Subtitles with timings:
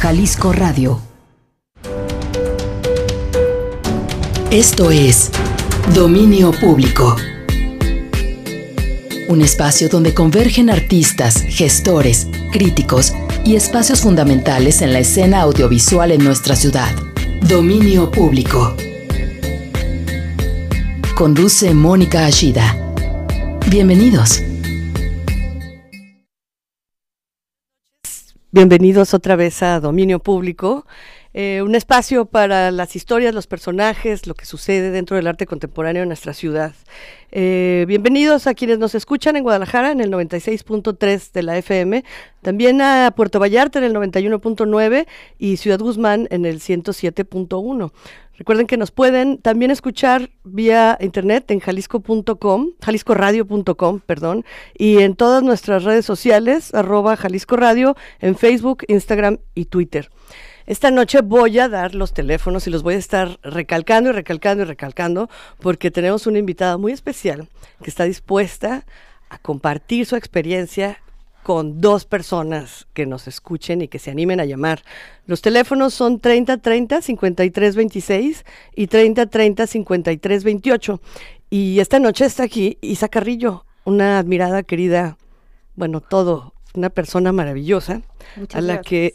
[0.00, 1.00] Jalisco Radio.
[4.50, 5.30] Esto es
[5.94, 7.16] Dominio Público.
[9.28, 13.14] Un espacio donde convergen artistas, gestores, críticos
[13.44, 16.94] y espacios fundamentales en la escena audiovisual en nuestra ciudad.
[17.48, 18.76] Dominio Público.
[21.14, 22.76] Conduce Mónica Ashida.
[23.70, 24.42] Bienvenidos.
[28.56, 30.86] Bienvenidos otra vez a Dominio Público,
[31.34, 36.04] eh, un espacio para las historias, los personajes, lo que sucede dentro del arte contemporáneo
[36.04, 36.72] en nuestra ciudad.
[37.32, 42.02] Eh, bienvenidos a quienes nos escuchan en Guadalajara en el 96.3 de la FM,
[42.40, 45.06] también a Puerto Vallarta en el 91.9
[45.38, 47.92] y Ciudad Guzmán en el 107.1.
[48.38, 54.44] Recuerden que nos pueden también escuchar vía internet en jalisco.com, jaliscoradio.com, perdón,
[54.76, 60.10] y en todas nuestras redes sociales, arroba Jalisco Radio, en Facebook, Instagram y Twitter.
[60.66, 64.64] Esta noche voy a dar los teléfonos y los voy a estar recalcando y recalcando
[64.64, 67.48] y recalcando porque tenemos una invitada muy especial
[67.82, 68.84] que está dispuesta
[69.28, 70.98] a compartir su experiencia
[71.46, 74.82] con dos personas que nos escuchen y que se animen a llamar.
[75.26, 78.44] Los teléfonos son 3030 5326
[78.74, 81.00] y 3030 5328.
[81.48, 85.18] Y esta noche está aquí Isa Carrillo, una admirada, querida,
[85.76, 88.02] bueno, todo, una persona maravillosa,
[88.52, 89.14] a la que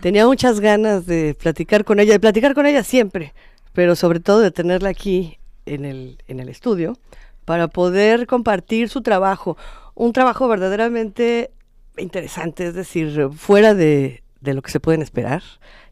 [0.00, 3.34] tenía muchas ganas de platicar con ella, de platicar con ella siempre,
[3.74, 6.96] pero sobre todo de tenerla aquí en el, en el estudio
[7.44, 9.58] para poder compartir su trabajo,
[9.94, 11.50] un trabajo verdaderamente
[11.98, 15.42] interesante, es decir, fuera de, lo que se pueden esperar.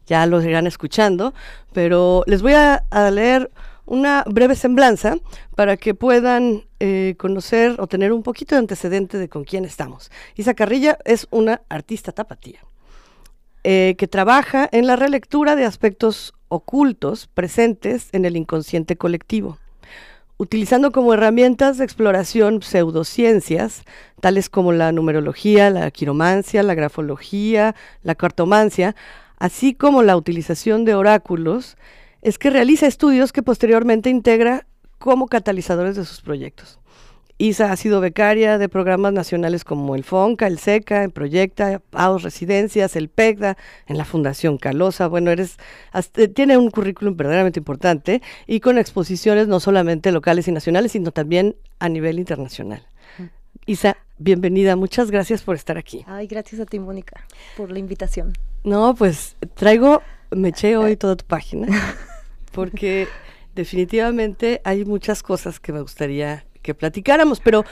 [0.05, 1.33] Ya los irán escuchando,
[1.73, 3.51] pero les voy a, leer
[3.85, 5.17] una breve semblanza
[5.55, 10.11] para que puedan eh, conocer o tener un poquito de antecedente de con quién estamos.
[10.35, 12.59] Isa Carrilla es una artista tapatía
[13.63, 19.59] eh, que trabaja en la relectura de aspectos ocultos presentes en el inconsciente colectivo
[20.37, 23.83] utilizando como herramientas de exploración pseudociencias,
[24.19, 28.95] tales como la numerología, la quiromancia, la grafología, la cartomancia,
[29.37, 31.77] así como la utilización de oráculos,
[32.21, 34.65] es que realiza estudios que posteriormente integra
[34.97, 36.79] como catalizadores de sus proyectos.
[37.37, 42.23] Isa ha sido becaria de programas nacionales como el FONCA, el SECA, en Proyecta, PAUS
[42.23, 43.57] Residencias, el PECDA,
[43.87, 45.07] en la Fundación Calosa.
[45.07, 45.57] Bueno, eres,
[46.33, 51.57] tiene un currículum verdaderamente importante y con exposiciones no solamente locales y nacionales, sino también
[51.79, 52.87] a nivel internacional.
[53.65, 56.05] Isa, bienvenida, muchas gracias por estar aquí.
[56.07, 57.25] Ay, gracias a ti, Mónica,
[57.57, 58.31] por la invitación.
[58.63, 61.67] No, pues traigo, me eché hoy toda tu página,
[62.53, 63.09] porque
[63.55, 67.63] definitivamente hay muchas cosas que me gustaría que platicáramos, pero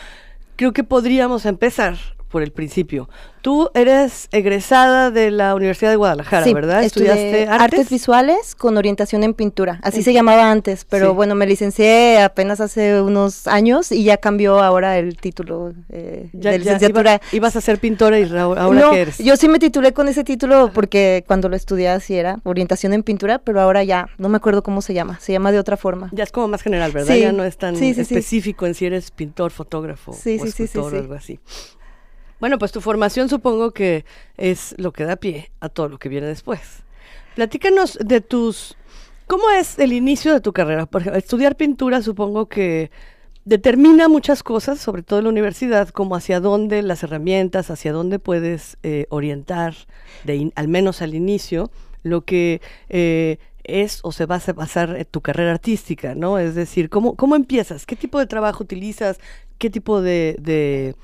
[0.55, 1.97] creo que podríamos empezar
[2.33, 3.07] por el principio.
[3.43, 6.83] Tú eres egresada de la Universidad de Guadalajara, ¿verdad?
[6.83, 7.91] ¿Estudiaste artes?
[7.91, 9.79] visuales con orientación en pintura.
[9.83, 14.63] Así se llamaba antes, pero bueno, me licencié apenas hace unos años y ya cambió
[14.63, 17.21] ahora el título eh, de licenciatura.
[17.33, 19.19] ibas a ser pintora y ahora qué eres?
[19.19, 23.03] Yo sí me titulé con ese título porque cuando lo estudié así era orientación en
[23.03, 25.19] pintura, pero ahora ya no me acuerdo cómo se llama.
[25.19, 26.09] Se llama de otra forma.
[26.13, 27.13] Ya es como más general, ¿verdad?
[27.13, 31.39] Ya no es tan específico en si eres pintor, fotógrafo o escultor o algo así.
[32.43, 34.03] Bueno, pues tu formación supongo que
[34.35, 36.83] es lo que da pie a todo lo que viene después.
[37.35, 38.75] Platícanos de tus...
[39.27, 40.85] ¿Cómo es el inicio de tu carrera?
[40.85, 42.91] Por ejemplo, estudiar pintura supongo que
[43.45, 48.19] determina muchas cosas, sobre todo en la universidad, como hacia dónde las herramientas, hacia dónde
[48.19, 49.73] puedes eh, orientar,
[50.25, 51.71] de al menos al inicio,
[52.01, 52.59] lo que
[52.89, 56.37] eh, es o se va a basar en tu carrera artística, ¿no?
[56.39, 57.85] Es decir, ¿cómo, cómo empiezas?
[57.85, 59.21] ¿Qué tipo de trabajo utilizas?
[59.59, 60.95] ¿Qué tipo de, de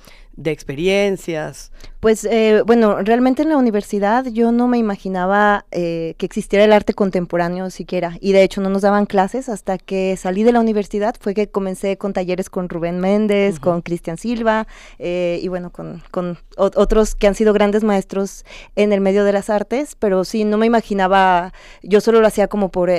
[0.46, 1.72] experiencias?
[2.00, 6.72] Pues eh, bueno, realmente en la universidad yo no me imaginaba eh, que existiera el
[6.72, 10.62] arte contemporáneo siquiera y de hecho no nos daban clases hasta que salí de la
[10.62, 14.66] universidad fue que comencé con talleres con Rubén Méndez, con Cristian Silva
[14.98, 18.46] eh, y bueno, con, con otros que han sido grandes maestros
[18.78, 21.54] en el medio de las artes, pero sí, no me imaginaba,
[21.84, 22.90] yo solo lo hacía como por...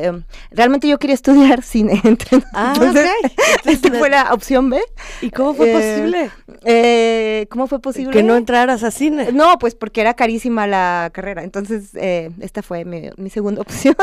[0.50, 2.02] realmente yo quería estudiar cine.
[2.52, 3.10] ah, Entonces,
[3.64, 4.78] esta fue la opción B.
[5.22, 6.30] ¿Y cómo fue posible?
[7.50, 8.12] ¿Cómo fue posible?
[8.12, 9.32] Que no entraras a cine.
[9.32, 11.42] No, pues porque era carísima la carrera.
[11.42, 13.96] Entonces, eh, esta fue mi, segunda opción.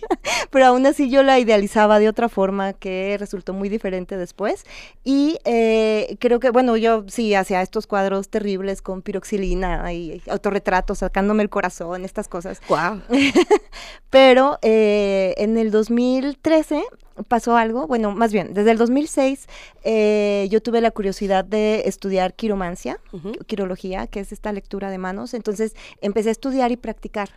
[0.50, 4.64] Pero aún así yo la idealizaba de otra forma que resultó muy diferente después.
[5.04, 10.98] Y eh, creo que, bueno, yo sí hacía estos cuadros terribles con piroxilina y autorretratos,
[10.98, 12.60] sacándome el corazón, estas cosas.
[12.68, 13.02] Wow.
[14.10, 16.84] Pero eh, en el 2013
[17.28, 19.46] pasó algo, bueno, más bien, desde el 2006
[19.84, 23.00] eh, yo tuve la curiosidad de estudiar quiromancia,
[23.46, 27.30] quirología, que es esta lectura de manos, entonces empecé a estudiar y practicar.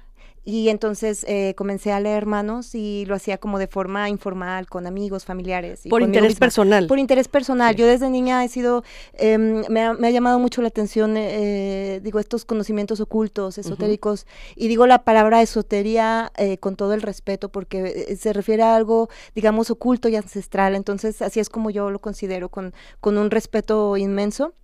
[0.49, 4.87] Y entonces eh, comencé a leer manos y lo hacía como de forma informal, con
[4.87, 5.81] amigos, familiares.
[5.87, 6.87] por interés personal.
[6.87, 7.75] Por interés personal.
[7.75, 12.45] Yo desde niña he sido, em, me, ha, llamado mucho la atención, eh, digo, estos
[12.45, 14.25] conocimientos ocultos, esotéricos,
[14.55, 19.09] y digo la palabra esotería eh, con todo el respeto porque se refiere a algo,
[19.35, 20.73] digamos, oculto y ancestral.
[20.73, 24.55] Entonces, así es como yo lo considero, con, con un respeto inmenso.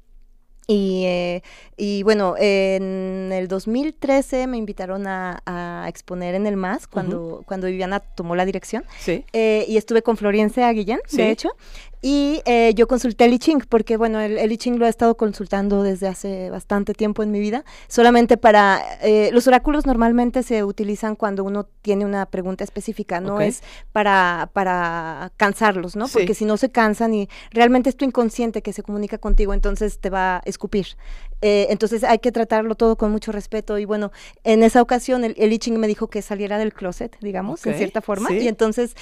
[0.68, 1.44] Y, eh,
[1.78, 5.42] y, bueno, en el 2013 me invitaron a,
[5.90, 8.84] exponer en el MAS cuando, cuando Viviana tomó la dirección.
[9.00, 9.26] Sí.
[9.34, 11.50] Eh, y estuve con Florencia Guillén, de hecho.
[12.08, 14.90] Y eh, yo consulté el I Ching, porque bueno, el, el, I Ching lo he
[14.90, 20.44] estado consultando desde hace bastante tiempo en mi vida, solamente para, eh, los oráculos normalmente
[20.44, 26.08] se utilizan cuando uno tiene una pregunta específica, no es para, para cansarlos, ¿no?
[26.08, 29.98] Porque si no se cansan y realmente es tu inconsciente que se comunica contigo, entonces
[29.98, 30.86] te va a escupir.
[31.42, 34.12] Eh, entonces hay que tratarlo todo con mucho respeto y bueno,
[34.44, 37.76] en esa ocasión el, el I Ching me dijo que saliera del closet, digamos, en
[37.76, 38.96] cierta forma, y entonces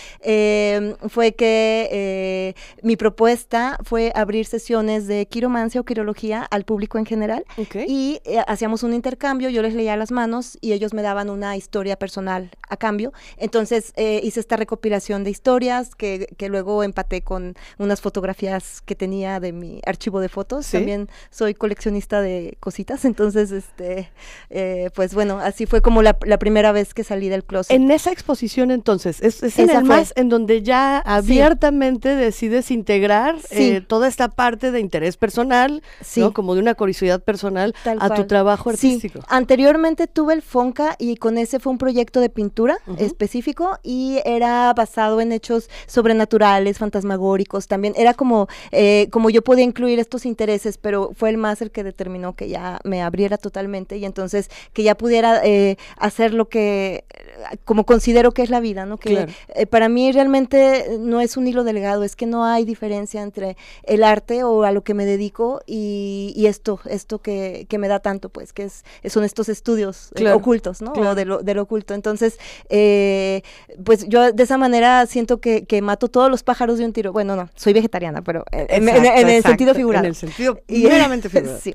[1.09, 7.07] fue que mi mi propuesta fue abrir sesiones de quiromancia o quirología al público en
[7.07, 7.43] general
[7.87, 11.57] y eh, hacíamos un intercambio, yo les leía las manos y ellos me daban una
[11.57, 13.11] historia personal a cambio.
[13.37, 18.93] Entonces eh, hice esta recopilación de historias que, que, luego empaté con unas fotografías que
[18.93, 20.69] tenía de mi archivo de fotos.
[20.69, 24.11] También soy coleccionista de cositas, entonces, este,
[24.51, 27.75] eh, pues bueno, así fue como la, primera vez que salí del closet.
[27.75, 33.81] En esa exposición entonces, es, en el más en donde ya abiertamente decides integrar eh,
[33.81, 35.83] toda esta parte de interés personal,
[36.15, 36.33] ¿no?
[36.33, 39.19] como de una curiosidad personal a tu trabajo artístico.
[39.27, 44.73] Anteriormente tuve el Fonca y con ese fue un proyecto de pintura específico y era
[44.73, 47.93] basado en hechos sobrenaturales, fantasmagóricos, también.
[47.97, 51.83] Era como, eh, como yo podía incluir estos intereses, pero fue el más el que
[51.83, 56.52] determinó que ya me abriera totalmente y entonces que ya pudiera eh, hacer lo que,
[57.65, 58.97] como considero que es la vida, ¿no?
[58.97, 59.27] Que
[59.69, 64.03] para mí realmente no es un hilo delgado, es que no hay diferencia entre el
[64.03, 68.53] arte o a lo que me dedico y, esto, esto que, me da tanto, pues,
[68.53, 70.93] que es, son estos estudios eh, ocultos, ¿no?
[70.93, 71.93] O de lo, oculto.
[71.93, 72.37] Entonces,
[72.69, 73.41] eh,
[73.83, 77.11] pues yo de esa manera siento que, mato todos los pájaros de un tiro.
[77.11, 80.05] Bueno, no, soy vegetariana, pero en, el sentido figurado.
[80.05, 81.59] En el sentido meramente figurado.
[81.61, 81.73] sí.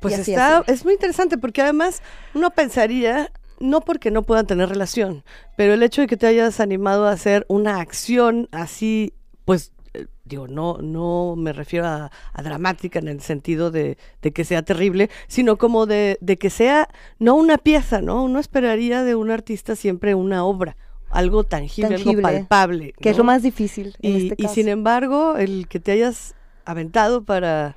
[0.00, 2.02] Pues está, es muy interesante porque además
[2.34, 3.30] uno pensaría
[3.62, 5.24] no porque no puedan tener relación,
[5.56, 9.14] pero el hecho de que te hayas animado a hacer una acción así,
[9.44, 9.72] pues
[10.24, 12.10] digo, no, no me refiero a,
[12.42, 16.88] dramática en el sentido de, que sea terrible, sino como de, que sea
[17.18, 18.22] no una pieza, ¿no?
[18.24, 20.76] Uno esperaría de un artista siempre una obra,
[21.10, 22.94] algo tangible, algo palpable.
[23.00, 23.96] Que es lo más difícil.
[24.00, 27.76] y, este y sin embargo, el que te hayas aventado para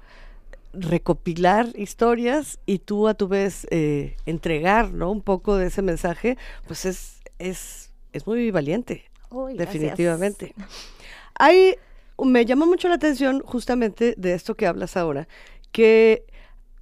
[0.77, 5.11] recopilar historias y tú a tu vez eh, entregar ¿no?
[5.11, 6.37] un poco de ese mensaje,
[6.67, 9.05] pues es, es, es muy valiente,
[9.55, 10.53] definitivamente.
[11.37, 11.75] Hay
[12.23, 15.27] me llama mucho la atención justamente de esto que hablas ahora,
[15.71, 16.25] que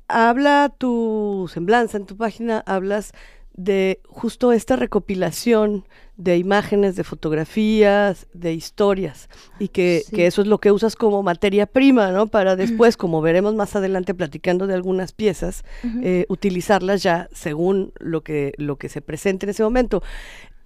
[0.07, 3.13] habla tu semblanza en tu página, hablas
[3.53, 9.29] de justo esta recopilación de imágenes, de fotografías, de historias,
[9.59, 12.27] y que, eso es lo que usas como materia prima, ¿no?
[12.27, 15.63] Para después, como veremos más adelante platicando de algunas piezas,
[16.03, 20.03] eh, utilizarlas ya según lo que, lo que se presente en ese momento.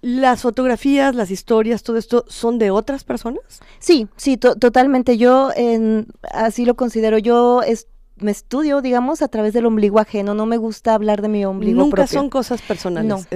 [0.00, 3.60] ¿Las fotografías, las historias, todo esto son de otras personas?
[3.80, 5.18] Sí, sí, totalmente.
[5.18, 7.18] Yo en, así lo considero.
[7.18, 7.88] Yo es,
[8.20, 10.34] me estudio, digamos, a través del ombligo ajeno.
[10.34, 13.26] No me gusta hablar de mi ombligo Nunca son cosas personales.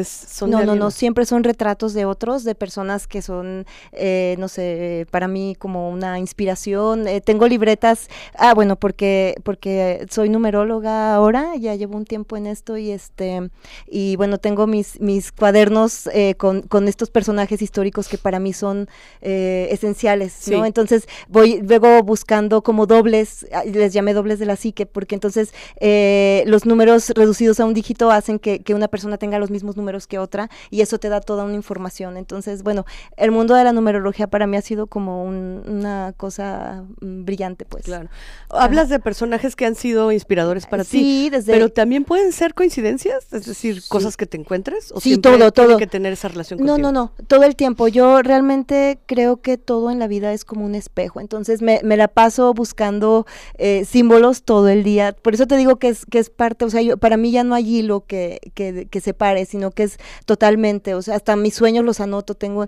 [0.40, 4.48] No, no, no, no, Siempre son retratos de otros, de personas que son, eh, no
[4.48, 7.08] sé, para mí como una inspiración.
[7.08, 8.08] Eh, tengo libretas.
[8.36, 11.56] Ah, bueno, porque porque soy numeróloga ahora.
[11.56, 13.50] Ya llevo un tiempo en esto y este
[13.86, 18.52] y bueno tengo mis mis cuadernos eh, con, con estos personajes históricos que para mí
[18.52, 18.88] son
[19.20, 20.64] esenciales, ¿no?
[20.64, 23.46] Entonces voy luego buscando como dobles.
[23.52, 24.56] Ah, les llamé dobles de la
[24.92, 29.50] porque entonces eh, los números reducidos a un dígito hacen que, una persona tenga los
[29.50, 32.16] mismos números que otra y eso te da toda una información.
[32.16, 32.86] Entonces, bueno,
[33.16, 37.84] el mundo de la numerología para mí ha sido como una cosa mm, brillante, pues.
[37.84, 38.08] Claro.
[38.48, 40.90] Hablas de personajes que han sido inspiradores para ti.
[40.90, 41.52] Sí, desde...
[41.52, 44.92] Pero también pueden ser coincidencias, es decir, cosas que te encuentres.
[44.92, 45.76] ¿O sí, todo, todo.
[45.76, 47.88] que tener esa relación No, no, no, todo el tiempo.
[47.88, 51.20] Yo realmente creo que todo en la vida es como un espejo.
[51.20, 53.26] Entonces me, la paso buscando
[53.58, 55.12] eh, símbolos todo todo el día.
[55.12, 57.42] Por eso te digo que es, que es parte, o sea, yo, para mí ya
[57.42, 61.54] no hay hilo que, que, que separe, sino que es totalmente, o sea, hasta mis
[61.54, 62.66] sueños los anoto, tengo,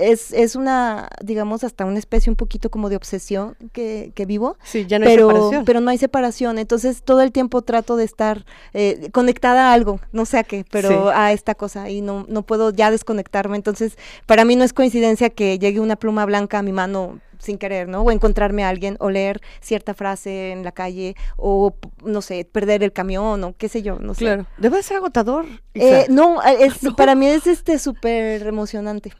[0.00, 4.56] es, es una, digamos, hasta una especie un poquito como de obsesión que, que vivo.
[4.64, 5.64] Sí, ya no pero, hay separación.
[5.64, 10.00] Pero no hay separación, entonces todo el tiempo trato de estar eh, conectada a algo,
[10.10, 10.94] no sé a qué, pero Sí.
[11.14, 15.30] a esta cosa y no, no puedo ya desconectarme, entonces para mí no es coincidencia
[15.30, 18.02] que llegue una pluma blanca a mi mano sin querer, ¿no?
[18.02, 21.74] O encontrarme a alguien o leer cierta frase en la calle o,
[22.04, 24.24] no sé, perder el camión o qué sé yo, no sé.
[24.24, 24.46] Claro.
[24.58, 25.46] Debe ser agotador.
[25.74, 26.96] Eh, no, eh, es, No.
[26.96, 29.12] para mí es este súper emocionante.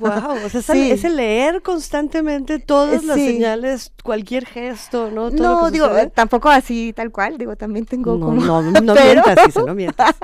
[0.00, 0.90] Wow, o sea, es, Sí.
[0.92, 3.26] es el leer constantemente todas Eh, las sí.
[3.26, 5.30] señales, cualquier gesto, ¿no?
[5.30, 6.10] Todo lo No, que digo, sucede.
[6.10, 8.40] tampoco así tal cual, digo, también tengo no, como...
[8.40, 10.14] no, no pero- mientas, Isa, no mientas.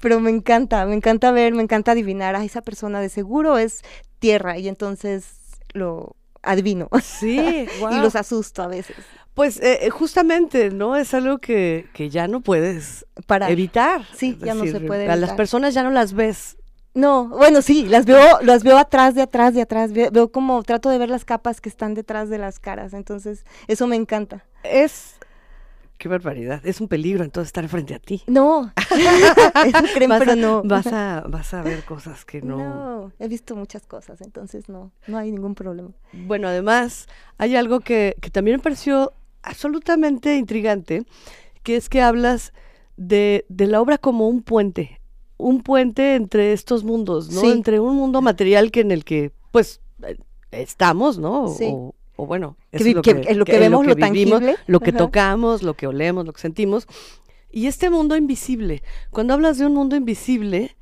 [0.00, 3.82] pero me encanta, me encanta ver, me encanta adivinar a esa persona de seguro es
[4.18, 5.26] tierra y entonces
[5.72, 7.92] lo adivino Sí, wow.
[7.92, 8.96] y los asusto a veces
[9.34, 10.96] Pues eh, eh, justamente, ¿no?
[10.96, 14.02] Es algo que, que ya no puedes para evitar.
[14.14, 15.36] Sí, Es ya no se puede A las evitar.
[15.36, 16.56] personas ya no las ves.
[16.94, 20.62] No, bueno, sí, las veo, las veo atrás, de atrás, de atrás, veo, veo como
[20.62, 24.46] trato de ver las capas que están detrás de las caras, entonces eso me encanta.
[24.62, 25.16] Es.
[26.06, 26.64] Qué barbaridad.
[26.64, 28.22] Es un peligro entonces estar frente a ti.
[28.28, 28.72] No,
[29.66, 30.62] eso creen, vas, pero a, no.
[30.62, 32.58] vas, a, vas a ver cosas que no.
[32.58, 35.90] No, he visto muchas cosas, entonces no, no hay ningún problema.
[36.12, 37.08] Bueno, además,
[37.38, 41.02] hay algo que, que también me pareció absolutamente intrigante,
[41.64, 42.52] que es que hablas
[42.96, 45.00] de, de la obra como un puente,
[45.38, 47.40] un puente entre estos mundos, ¿no?
[47.40, 47.48] Sí.
[47.48, 50.16] Entre un mundo material que en el que, pues, eh,
[50.52, 51.48] estamos, ¿no?
[51.48, 51.68] Sí.
[51.68, 54.40] O, o bueno, eso es lo que- que, es lo que es vemos, lo vivimos,
[54.40, 54.56] tangible.
[54.66, 54.98] lo que Ajá.
[54.98, 56.86] tocamos, lo que olemos, lo que sentimos.
[57.50, 60.76] Y este mundo invisible, cuando hablas de un mundo invisible,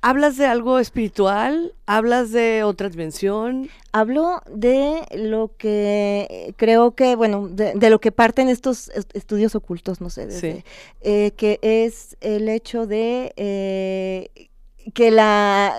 [0.00, 7.46] hablas de algo espiritual, hablas de otra dimensión, Hablo de lo que creo que, bueno,
[7.48, 10.64] de, de lo que parten estos est- estudios ocultos, no sé, desde, Sí.
[11.02, 14.30] eh, que es el hecho de eh,
[14.92, 15.76] que la...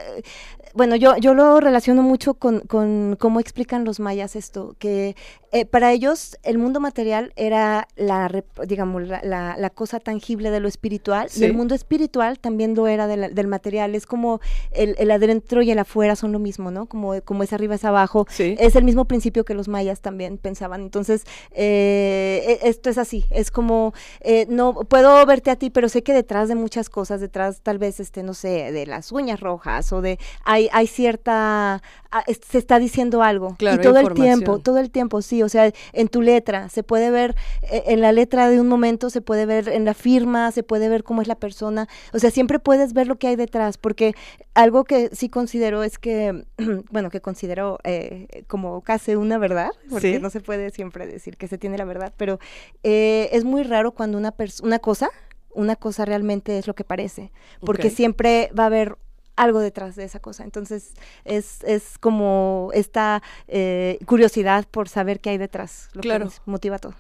[0.76, 5.16] Bueno, yo, yo lo relaciono mucho con, con cómo explican los mayas esto, que
[5.54, 8.30] eh, para ellos el mundo material era la,
[8.68, 12.88] digamos, la, la- la cosa tangible de lo espiritual y el mundo espiritual también lo
[12.88, 13.96] era de la- del material.
[13.96, 14.42] Es como
[14.72, 16.88] el, el adentro y el afuera son lo mismo, ¿no?
[16.88, 18.28] Como, como es arriba es abajo.
[18.30, 18.58] Sí.
[18.60, 20.82] Es el mismo principio que los mayas también pensaban.
[20.82, 23.24] Entonces, eh, e- esto es así.
[23.30, 27.22] Es como, eh, no puedo verte a ti, pero sé que detrás de muchas cosas,
[27.22, 31.82] detrás tal vez, este, no sé, de las uñas rojas o de, hay, hay cierta,
[32.12, 33.56] ah, se está diciendo algo.
[33.58, 35.44] Claro, y todo el tiempo, todo el tiempo, sí.
[35.44, 39.10] O sea, en tu letra, se puede ver, eh, en la letra de un momento,
[39.10, 41.88] se puede ver en la firma, se puede ver cómo es la persona.
[42.14, 44.14] O sea, siempre puedes ver lo que hay detrás, porque
[44.54, 46.46] algo que sí considero es que,
[46.92, 50.20] bueno, que considero eh, como casi una verdad, porque Sí.
[50.22, 52.40] no se puede siempre decir que se tiene la verdad, pero
[52.84, 55.10] eh, es muy raro cuando una, una cosa,
[55.54, 57.32] una cosa realmente es lo que parece,
[57.62, 58.98] porque siempre va a haber
[59.36, 60.44] algo detrás de esa cosa.
[60.44, 66.20] Entonces, es, es como esta eh, curiosidad por saber qué hay detrás, lo Claro.
[66.20, 66.94] que nos motiva todo.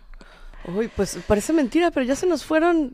[0.75, 2.93] Uy, pues parece mentira, pero ya se nos fueron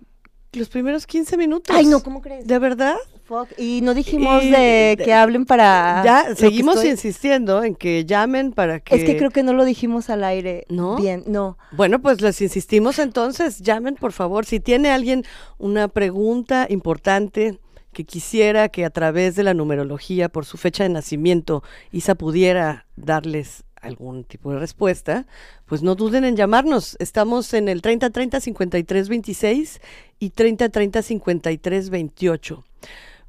[0.53, 1.73] los primeros 15 minutos.
[1.73, 2.45] Ay, no, ¿cómo crees?
[2.45, 2.97] ¿De verdad?
[3.23, 3.47] Fuck.
[3.57, 6.01] Y no dijimos Y- de que hablen para...
[6.03, 8.93] ya seguimos estoy- insistiendo en que llamen para que...
[8.95, 10.97] Es que creo que no lo dijimos al aire ¿No?
[10.97, 11.57] bien, no.
[11.71, 14.45] Bueno, pues les insistimos entonces, llamen por favor.
[14.45, 15.23] Si tiene alguien
[15.57, 17.57] una pregunta importante
[17.93, 22.87] que quisiera que a través de la numerología, por su fecha de nacimiento, Isa pudiera
[22.95, 25.25] darles algún tipo de respuesta,
[25.65, 26.95] pues no duden en llamarnos.
[26.99, 29.81] Estamos en el 3030-5326
[30.19, 32.63] y 3030-5328.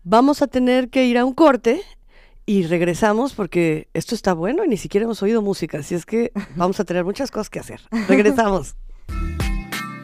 [0.05, 1.83] Vamos a tener que ir a un corte
[2.45, 6.33] y regresamos porque esto está bueno y ni siquiera hemos oído música, así es que
[6.57, 7.81] vamos a tener muchas cosas que hacer.
[8.09, 8.75] Regresamos.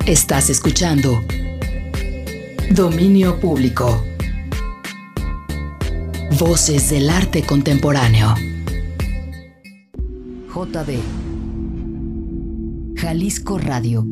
[0.07, 1.21] Estás escuchando
[2.71, 4.05] Dominio Público.
[6.37, 8.35] Voces del arte contemporáneo.
[10.55, 11.01] JB.
[12.97, 14.05] Jalisco Radio.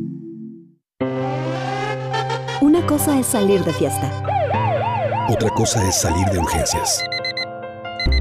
[2.62, 4.11] Una cosa es salir de fiesta.
[5.28, 7.04] Otra cosa es salir de urgencias.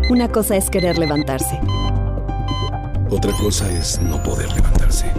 [0.09, 1.59] Una cosa es querer levantarse.
[3.09, 5.11] Otra cosa es no poder levantarse.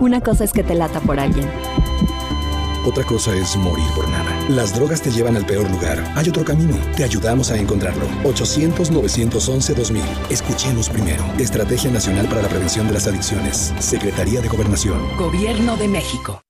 [0.00, 1.50] Una cosa es que te lata por alguien.
[2.86, 4.17] Otra cosa es morir por nada.
[4.48, 6.02] Las drogas te llevan al peor lugar.
[6.16, 6.74] Hay otro camino.
[6.96, 8.06] Te ayudamos a encontrarlo.
[8.24, 10.02] 800-911-2000.
[10.30, 11.22] Escuchemos primero.
[11.38, 13.74] Estrategia Nacional para la Prevención de las Adicciones.
[13.78, 15.02] Secretaría de Gobernación.
[15.18, 16.40] Gobierno de México.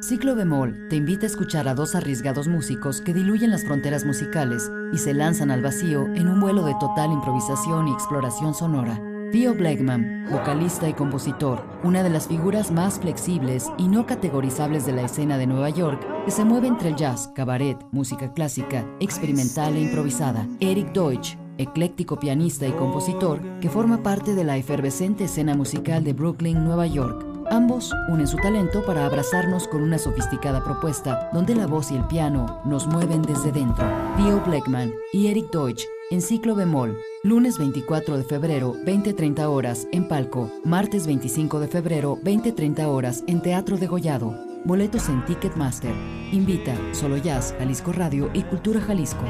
[0.00, 4.68] Ciclo Bemol te invita a escuchar a dos arriesgados músicos que diluyen las fronteras musicales
[4.92, 9.00] y se lanzan al vacío en un vuelo de total improvisación y exploración sonora.
[9.34, 14.92] Theo Blackman, vocalista y compositor, una de las figuras más flexibles y no categorizables de
[14.92, 19.74] la escena de Nueva York, que se mueve entre el jazz, cabaret, música clásica, experimental
[19.74, 20.46] e improvisada.
[20.60, 26.12] Eric Deutsch, ecléctico pianista y compositor, que forma parte de la efervescente escena musical de
[26.12, 27.26] Brooklyn, Nueva York.
[27.50, 32.06] Ambos unen su talento para abrazarnos con una sofisticada propuesta donde la voz y el
[32.06, 33.84] piano nos mueven desde dentro.
[34.16, 40.06] Theo Blackman y Eric Deutsch en ciclo bemol, lunes 24 de febrero 20-30 horas en
[40.06, 44.32] Palco, martes 25 de febrero 20-30 horas en Teatro de Gollado.
[44.64, 45.92] Boletos en Ticketmaster.
[46.30, 49.24] Invita Solo Jazz, Jalisco Radio y Cultura Jalisco.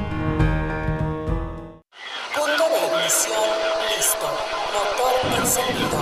[2.35, 3.41] Punto de ignición
[3.97, 4.27] listo.
[4.75, 5.99] Motor encendido.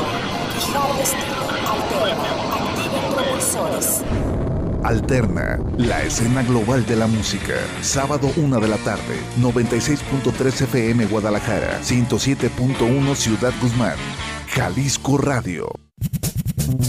[0.98, 1.42] Destino.
[2.58, 4.02] Activen propulsores.
[4.84, 7.54] Alterna, la escena global de la música.
[7.82, 13.96] Sábado 1 de la tarde, 96.3 FM Guadalajara, 107.1 Ciudad Guzmán.
[14.48, 15.70] Jalisco Radio.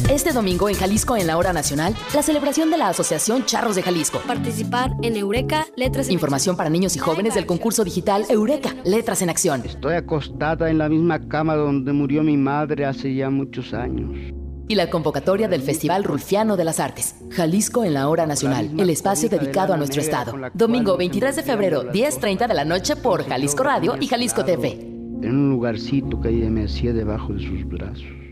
[0.10, 3.84] Este domingo en Jalisco en la Hora Nacional, la celebración de la Asociación Charros de
[3.84, 4.20] Jalisco.
[4.26, 9.22] Participar en Eureka Letras en Información para niños y jóvenes del concurso digital Eureka Letras
[9.22, 9.62] en Acción.
[9.66, 14.34] Estoy acostada en la misma cama donde murió mi madre hace ya muchos años.
[14.68, 17.16] Y la convocatoria del Festival Rulfiano de las Artes.
[17.32, 20.34] Jalisco en la Hora Nacional, el espacio dedicado a nuestro estado.
[20.54, 24.80] Domingo 23 de febrero, 10.30 de la noche por Jalisco Radio y Jalisco TV.
[25.22, 28.24] En un lugarcito que ella me hacía debajo de sus brazos.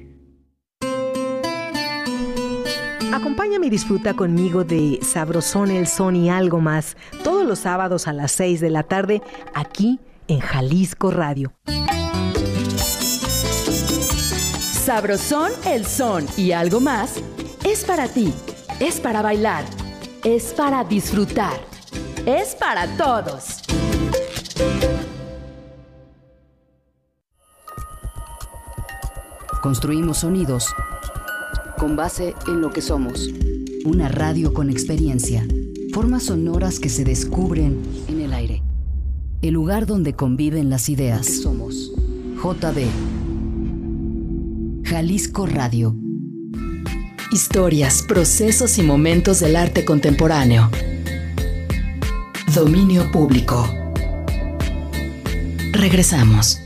[3.13, 6.95] Acompáñame y disfruta conmigo de Sabrosón el Son y algo más
[7.25, 9.21] todos los sábados a las 6 de la tarde
[9.53, 11.53] aquí en Jalisco Radio.
[14.81, 17.13] Sabrosón el son y algo más
[17.63, 18.33] es para ti,
[18.79, 19.63] es para bailar,
[20.23, 21.53] es para disfrutar,
[22.25, 23.61] es para todos.
[29.61, 30.73] Construimos sonidos
[31.77, 33.29] con base en lo que somos.
[33.85, 35.45] Una radio con experiencia.
[35.93, 38.63] Formas sonoras que se descubren en el aire.
[39.43, 41.27] El lugar donde conviven las ideas.
[41.27, 41.91] somos.
[42.41, 43.10] JB.
[44.91, 45.95] Jalisco Radio.
[47.31, 50.69] Historias, procesos y momentos del arte contemporáneo.
[52.53, 53.73] Dominio público.
[55.71, 56.59] Regresamos.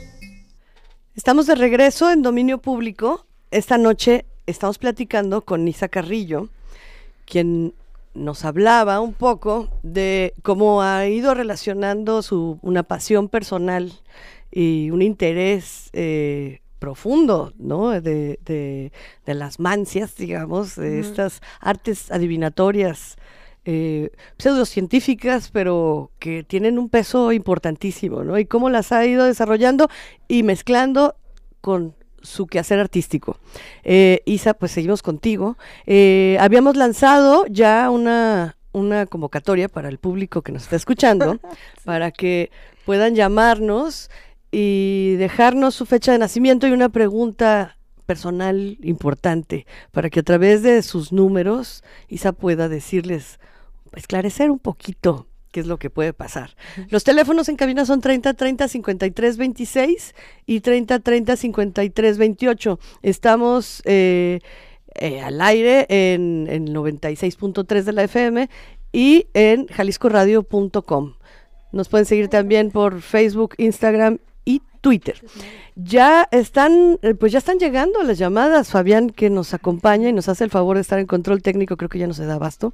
[1.13, 3.27] Estamos de regreso en Dominio Público.
[3.51, 6.49] Esta noche estamos platicando con Nisa Carrillo,
[7.25, 7.75] quien
[8.15, 13.93] nos hablaba un poco de cómo ha ido relacionando su, una pasión personal
[14.51, 17.89] y un interés eh, profundo, ¿no?
[17.89, 18.01] De,
[18.43, 18.91] de,
[19.25, 23.17] de, las mancias, digamos, de estas artes adivinatorias
[23.67, 28.37] eh, pseudocientíficas, pero que tienen un peso importantísimo, ¿no?
[28.37, 29.89] Y cómo las ha ido desarrollando
[30.27, 31.15] y mezclando
[31.61, 33.39] con su quehacer artístico.
[33.83, 35.57] Eh, Isa, pues seguimos contigo.
[35.87, 41.39] Eh, habíamos lanzado ya una, una convocatoria para el público que nos está escuchando,
[41.85, 42.51] para que
[42.85, 44.11] puedan llamarnos
[44.57, 50.63] y dejarnos su fecha de nacimiento y una pregunta personal importante, para que a través
[50.63, 53.41] de sus números Isa pueda decirles,
[53.97, 56.55] esclarecer un poquito qué es lo que puede pasar.
[56.87, 60.15] Los teléfonos en cabina son 30 30 53 26
[60.45, 62.79] y 30 30 53 28.
[63.01, 64.39] Estamos eh,
[64.93, 68.49] eh, al aire en, en 96.3 de la FM
[68.93, 71.15] y en jaliscoradio.com.
[71.73, 75.19] Nos pueden seguir también por Facebook, Instagram y Twitter.
[75.75, 78.69] Ya están, eh, pues ya están llegando las llamadas.
[78.69, 81.89] Fabián, que nos acompaña y nos hace el favor de estar en control técnico, creo
[81.89, 82.73] que ya no se da abasto.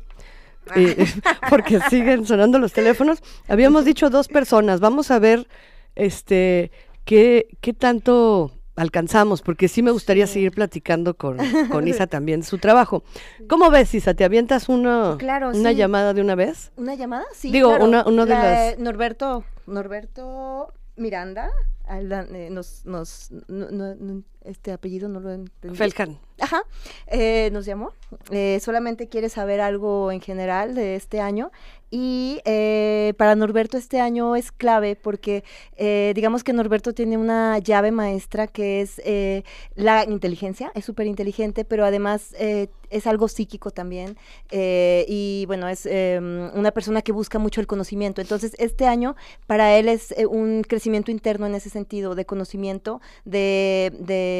[0.76, 1.06] Eh,
[1.50, 3.20] porque siguen sonando los teléfonos.
[3.48, 4.80] Habíamos dicho dos personas.
[4.82, 5.48] Vamos a ver
[5.96, 6.72] este
[7.06, 11.38] qué, qué tanto alcanzamos, porque sí me gustaría seguir platicando con,
[11.70, 13.04] con Isa también su trabajo.
[13.48, 14.14] ¿Cómo ves, Isa?
[14.14, 15.76] ¿Te avientas una, Claro, una sí.
[15.76, 16.72] llamada de una vez?
[16.78, 17.26] ¿Una llamada?
[17.34, 17.52] Sí.
[17.52, 17.86] Digo, claro.
[17.86, 21.50] una- uno de La- las- Norberto, Norberto Miranda,
[21.90, 25.78] eh, nos, nos, no- no- no- este apellido no lo entendí.
[25.78, 26.20] Feljan.
[26.40, 26.64] Ajá,
[27.08, 27.92] eh, nos llamó.
[28.32, 31.52] Eh, solamente quiere saber algo en general de este año.
[31.94, 35.44] Y eh, para Norberto este año es clave porque
[35.76, 39.44] eh, digamos que Norberto tiene una llave maestra que es eh,
[39.76, 44.16] la inteligencia, es súper inteligente, pero además eh, es algo psíquico también.
[44.52, 46.18] y bueno, es eh,
[46.54, 48.22] una persona que busca mucho el conocimiento.
[48.22, 53.92] Entonces, este año para él es un crecimiento interno en ese sentido de conocimiento, de,
[54.00, 54.31] de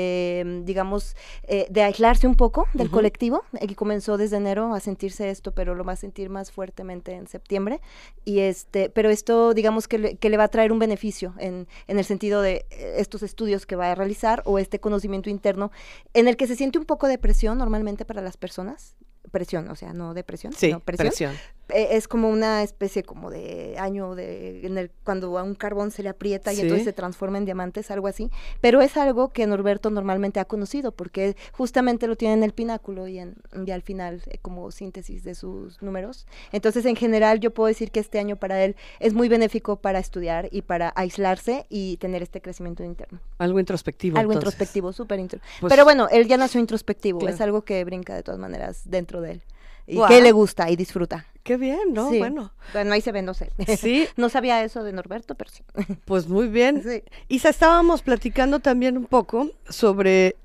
[0.64, 5.30] digamos, eh, de aislarse un poco del colectivo, eh, que comenzó desde enero a sentirse
[5.30, 7.82] esto, pero lo va a sentir más fuertemente en septiembre.
[8.26, 11.68] Y este, pero esto, digamos, que le, que le va a traer un beneficio en,
[11.88, 15.72] en el sentido de eh, estos estudios que va a realizar o este conocimiento interno,
[16.14, 18.96] en el que se siente un poco de presión normalmente para las personas,
[19.30, 21.08] presión, o sea, no depresión, Sí, sino presión.
[21.10, 21.36] presión.
[21.74, 25.92] Eh, es como una especie como de año de en el cuando a un carbón
[25.92, 26.62] se le aprieta y Sí.
[26.64, 28.30] entonces se transforma en diamantes, algo así.
[28.60, 33.08] Pero es algo que Norberto normalmente ha conocido porque justamente lo tiene en el pináculo
[33.08, 36.28] y, en, y al final eh, como síntesis de sus números.
[36.52, 40.00] Entonces, en general, yo puedo decir que este año para él es muy benéfico para
[40.00, 43.20] estudiar y para aislarse y tener este crecimiento interno.
[43.38, 44.18] Algo introspectivo.
[44.20, 44.54] Algo entonces.
[44.56, 45.40] introspectivo, súper intro.
[45.62, 47.34] Pues- Pero bueno, él ya nació introspectivo, Claro.
[47.36, 49.42] es algo que brinca de todas maneras dentro de él.
[49.88, 51.26] Y que le gusta y disfruta.
[51.44, 52.10] Qué bien, ¿no?
[52.12, 52.20] Sí.
[52.20, 52.54] Bueno.
[52.72, 53.50] Bueno, ahí se ve, no sé.
[53.78, 54.08] Sí.
[54.16, 55.64] no sabía eso de Norberto, pero sí.
[56.06, 56.84] Pues muy bien.
[56.84, 57.04] Sí.
[57.28, 60.36] Isa, estábamos platicando también un poco sobre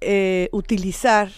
[0.00, 1.28] eh, utilizar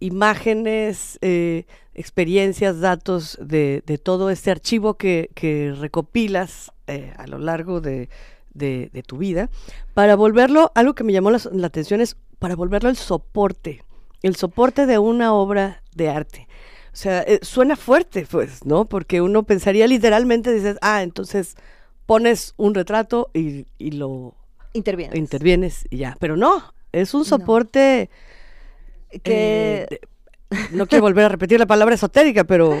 [0.00, 1.64] imágenes, eh,
[1.94, 8.08] experiencias, datos de, de todo este archivo que, que recopilas eh, a lo largo de,
[8.52, 9.48] de- de tu vida,
[9.94, 13.82] para volverlo, algo que me llamó la, la atención es para volverlo el soporte,
[14.22, 16.48] el soporte de una obra de arte.
[16.92, 18.86] O sea, eh, suena fuerte, pues, ¿no?
[18.86, 21.54] Porque uno pensaría literalmente, dices, ah, entonces
[22.06, 24.34] pones un retrato y, y lo
[24.72, 25.16] Interviene.
[25.18, 26.16] intervienes y ya.
[26.20, 28.08] Pero no, es un soporte
[29.22, 30.00] Que- eh, de-
[30.72, 32.76] no quiero volver a repetir la palabra esotérica, pero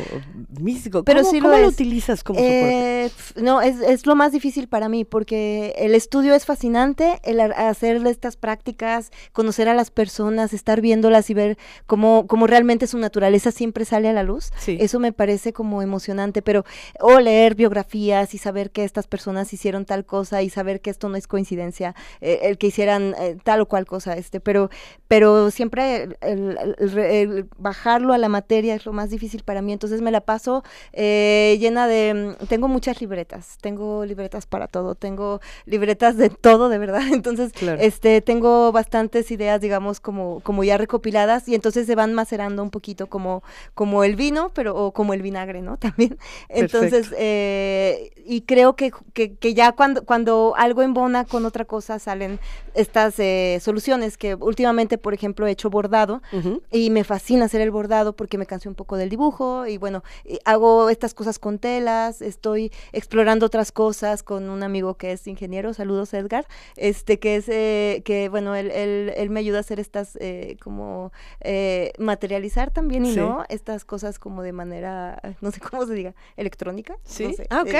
[0.60, 1.02] místico.
[1.02, 1.72] Pero ¿Cómo, sí cómo lo lo es.
[1.74, 2.38] utilizas como?
[2.40, 7.40] Eh, no, es, es lo más difícil para mí porque el estudio es fascinante, el
[7.40, 12.98] hacer estas prácticas, conocer a las personas, estar viéndolas y ver cómo, cómo realmente su
[12.98, 14.50] naturaleza siempre sale a la luz.
[14.58, 14.76] Sí.
[14.80, 16.64] Eso me parece como emocionante, pero
[17.00, 21.08] o leer biografías y saber que estas personas hicieron tal cosa y saber que esto
[21.08, 24.70] no es coincidencia, eh, el que hicieran eh, tal o cual cosa, este, pero,
[25.08, 29.72] pero siempre el, el- el bajarlo a la materia es lo más difícil para mí,
[29.72, 34.94] entonces me la paso eh, llena de, mm, tengo muchas libretas, tengo libretas para todo,
[34.94, 37.80] tengo libretas de todo, de verdad, entonces, Claro.
[37.80, 42.70] este, tengo bastantes ideas, digamos, como, como ya recopiladas y entonces se van macerando un
[42.70, 43.42] poquito como,
[43.74, 45.76] como el vino, pero o como el vinagre, ¿no?
[45.86, 46.18] También.
[46.48, 51.98] Entonces, eh, y creo que, que, que ya cuando, cuando algo embona con otra cosa
[51.98, 52.38] salen
[52.74, 56.22] estas eh, soluciones que últimamente, por ejemplo, he hecho bordado
[56.70, 60.02] y me fascina hacer el bordado porque me cansé un poco del dibujo y bueno,
[60.24, 65.26] y hago estas cosas con telas, estoy explorando otras cosas con un amigo que es
[65.26, 69.60] ingeniero, saludos Edgar, este que es, eh, que bueno, él, él, él me ayuda a
[69.60, 73.18] hacer estas eh, como eh, materializar también y Sí.
[73.20, 76.96] no, estas cosas como de manera, no sé cómo se diga, electrónica.
[77.04, 77.24] Sí.
[77.24, 77.74] no sé, Ah, ok.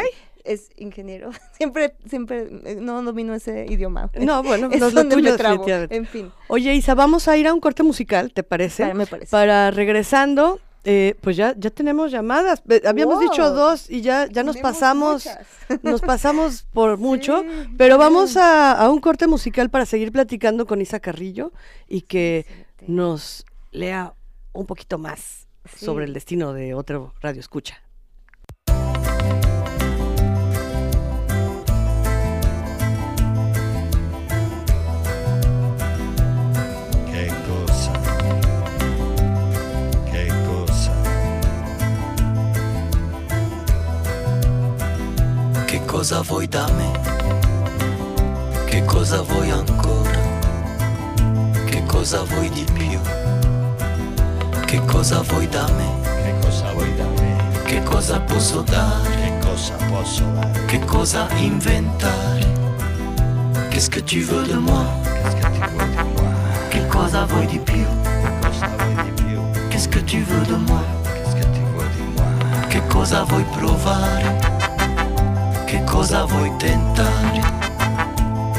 [0.46, 4.10] Es ingeniero, siempre, siempre eh, no domino ese idioma.
[4.18, 6.32] No, bueno, es no es lo tuyo, me trabo, en fin.
[6.48, 8.84] Oye, Isa, vamos a ir a un corte musical, ¿te parece?
[8.84, 9.30] Para- me parece.
[9.30, 12.62] Para regresando, eh, pues ya, ya tenemos llamadas.
[12.86, 15.82] Habíamos dicho dos y ya, ya nos Tenemos pasamos, muchas.
[15.82, 17.44] nos pasamos por mucho,
[17.76, 21.52] pero vamos a, a un corte musical para seguir platicando con Isa Carrillo
[21.88, 22.46] y que
[22.86, 24.14] nos lea
[24.52, 27.82] un poquito más sobre el destino de otro radio escucha.
[45.96, 46.90] Cosa vuoi da me?
[48.66, 50.20] Che cosa vuoi ancora?
[51.64, 53.00] Che cosa vuoi di più?
[54.66, 55.88] Che cosa vuoi da me?
[56.02, 57.62] Che cosa vuoi da me?
[57.64, 59.08] Che cosa posso dare?
[59.08, 60.64] Che cosa posso dare?
[60.66, 62.44] Che cosa inventare?
[63.70, 64.84] Qu'est-ce que tu veux de moi?
[65.02, 66.34] Qu'est-ce que tu vuoi di moi?
[66.68, 67.86] Che cosa vuoi di più?
[68.12, 69.40] Che cosa vuoi di più?
[69.70, 70.84] Qu'est-ce que tu veux de moi?
[72.68, 74.55] Che cosa vuoi provare?
[75.66, 77.40] Che cosa vuoi tentare?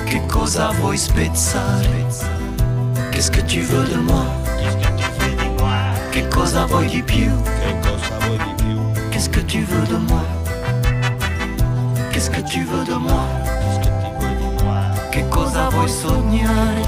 [0.03, 2.05] Che cosa vuoi spezzare?
[3.11, 4.25] Qu'est-ce que tu veux de moi?
[6.11, 7.31] Che cosa vuoi di più?
[9.09, 10.21] Qu'est-ce que tu veux de moi?
[12.11, 13.23] Qu'est-ce que tu veux de moi?
[15.09, 16.81] Che cosa vuoi sognare?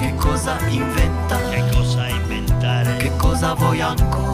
[0.00, 1.66] Che cosa inventare?
[2.96, 4.24] Che cosa vuoi ancora?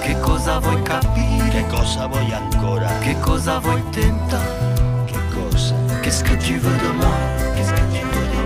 [0.00, 0.19] Che
[0.50, 0.58] cosa vuoi ancora?
[0.58, 1.48] Che cosa vuoi capire?
[1.50, 2.98] Che cosa vuoi ancora?
[2.98, 5.04] Che cosa vuoi tentare?
[5.06, 5.74] Che cosa?
[6.02, 7.06] Qu'est-ce que tu veux de moi?
[7.54, 7.74] Qu'est-ce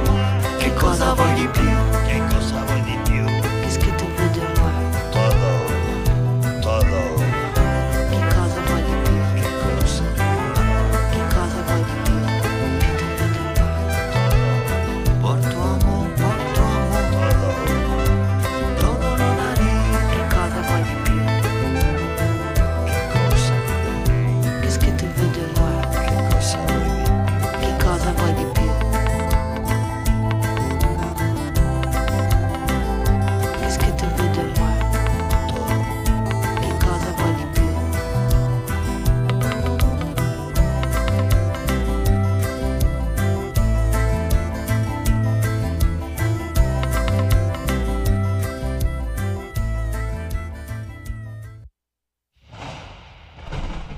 [0.06, 0.58] moi?
[0.58, 2.03] Che cosa vuoi di più?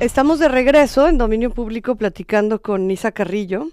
[0.06, 3.70] Estamos de regreso en dominio público platicando con Nisa Carrillo,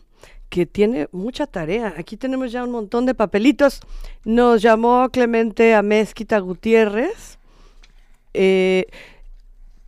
[0.49, 1.93] que tiene mucha tarea.
[1.95, 3.81] Aquí tenemos ya un montón de papelitos.
[4.25, 7.37] Nos llamó Clemente Amezquita Gutiérrez,
[8.33, 8.87] eh,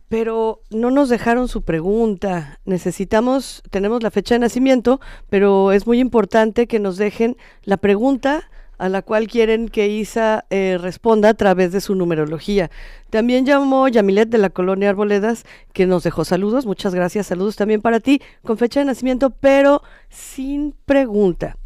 [0.06, 2.60] pero no nos dejaron su pregunta.
[2.64, 8.48] Necesitamos, tenemos la fecha de nacimiento, pero es muy importante que nos dejen la pregunta
[8.78, 12.70] a la cual quieren que Isa eh, responda a través de su numerología.
[13.10, 16.66] También llamó Yamilet de la colonia Arboledas, que nos dejó saludos.
[16.66, 17.26] Muchas gracias.
[17.26, 21.56] Saludos también para ti, con fecha de nacimiento, pero sin pregunta.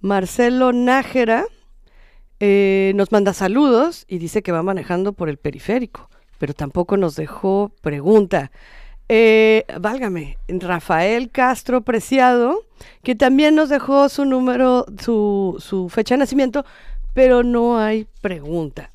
[0.00, 1.44] Marcelo Nájera
[2.40, 7.16] eh, nos manda saludos y dice que va manejando por el periférico, pero tampoco nos
[7.16, 8.52] dejó pregunta.
[9.08, 12.64] Eh, válgame, Rafael Castro Preciado,
[13.02, 16.64] que también nos dejó su número, su, su fecha de nacimiento,
[17.14, 18.90] pero no hay pregunta.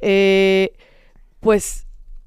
[0.00, 0.72] Eh,
[1.40, 1.86] pues,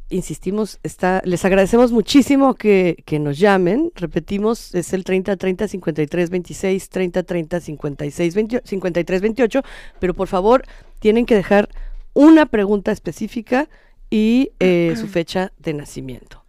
[0.10, 3.92] insistimos, está, les agradecemos muchísimo que, nos llamen.
[3.96, 9.62] Repetimos, es el 30 30 53 26, 30 30 56 20, 53 28,
[10.00, 10.64] pero por favor,
[11.00, 11.70] tienen que dejar
[12.14, 13.70] una pregunta específica
[14.10, 16.47] y eh, su fecha de nacimiento.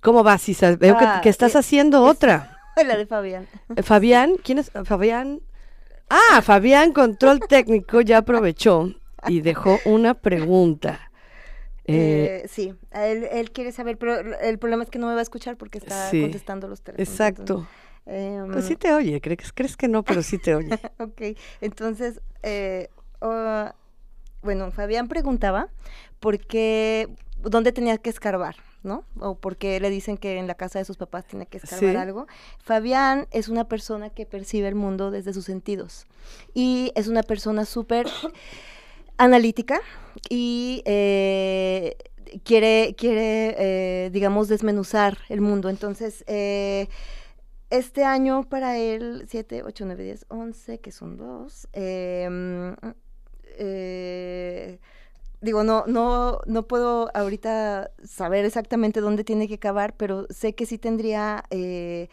[0.00, 0.76] ¿Cómo vas, Isa?
[0.76, 2.56] Veo que, Ah, que estás eh, haciendo otra.
[2.86, 3.46] La de Fabián.
[3.76, 4.70] Eh, Fabián, ¿quién es?
[4.84, 5.40] Fabián.
[6.10, 8.94] Ah, Fabián, control técnico, ya aprovechó
[9.26, 11.10] y dejó una pregunta.
[11.86, 15.20] Eh, Eh, sí, él, él quiere saber, pero el problema es que no me va
[15.20, 17.08] a escuchar porque está Sí, contestando los teléfonos.
[17.08, 17.66] exacto.
[18.06, 20.78] entonces, pues sí em, te oye, crees, crees que no, pero sí te oye.
[20.98, 21.22] ok,
[21.60, 22.20] entonces,
[23.20, 23.74] ah,
[24.42, 25.68] bueno, Fabián preguntaba
[26.20, 27.08] por qué,
[27.42, 29.04] dónde tenía que escarbar, ¿no?
[29.20, 31.90] O por qué le dicen que en la casa de sus papás tiene que escarbar
[31.90, 31.96] Sí.
[31.96, 32.26] algo.
[32.58, 36.06] Fabián es una persona que percibe el mundo desde sus sentidos
[36.54, 38.06] y es una persona súper
[39.16, 39.80] analítica
[40.28, 41.96] y eh,
[42.44, 45.68] quiere, quiere eh, digamos, desmenuzar el mundo.
[45.68, 46.88] Entonces, eh,
[47.70, 52.72] este año para él, 7, 8, 9, 10, 11, que son dos, eh, mm,
[53.60, 54.78] eh,
[55.40, 60.66] digo, no, no, no puedo ahorita saber exactamente dónde tiene que acabar, pero sé que
[60.66, 62.08] sí tendría eh,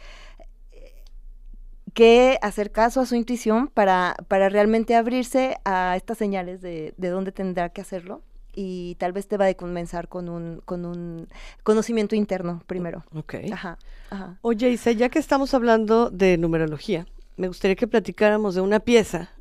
[1.93, 7.09] que hacer caso a su intuición para, para realmente abrirse a estas señales de, de
[7.09, 8.21] dónde tendrá que hacerlo.
[8.57, 11.27] Y tal vez te va a comenzar con un, con un
[11.63, 13.03] conocimiento interno primero.
[13.13, 13.35] Ok.
[13.51, 13.77] Ajá,
[14.09, 14.37] ajá.
[14.41, 19.31] Oye, Isa, ya que estamos hablando de numerología, me gustaría que platicáramos de una pieza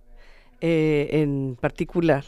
[0.60, 2.24] eh, en particular,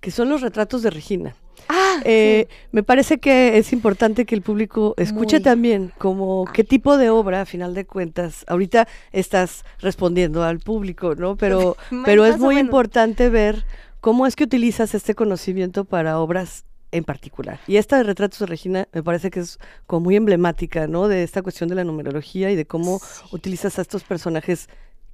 [0.00, 1.34] que son los retratos de Regina.
[1.68, 5.42] Ah, Eh, Me parece que es importante que el público escuche Muy.
[5.44, 11.14] también como qué tipo de obra, a final de cuentas, ahorita estás respondiendo al público,
[11.14, 11.36] ¿no?
[11.36, 13.64] Pero, pero es muy importante ver
[14.00, 17.60] cómo es que utilizas este conocimiento para obras en particular.
[17.68, 21.06] Y esta de Retratos de Regina me parece que es como muy emblemática, ¿no?
[21.06, 24.68] De esta cuestión de la numerología y de cómo utilizas a estos personajes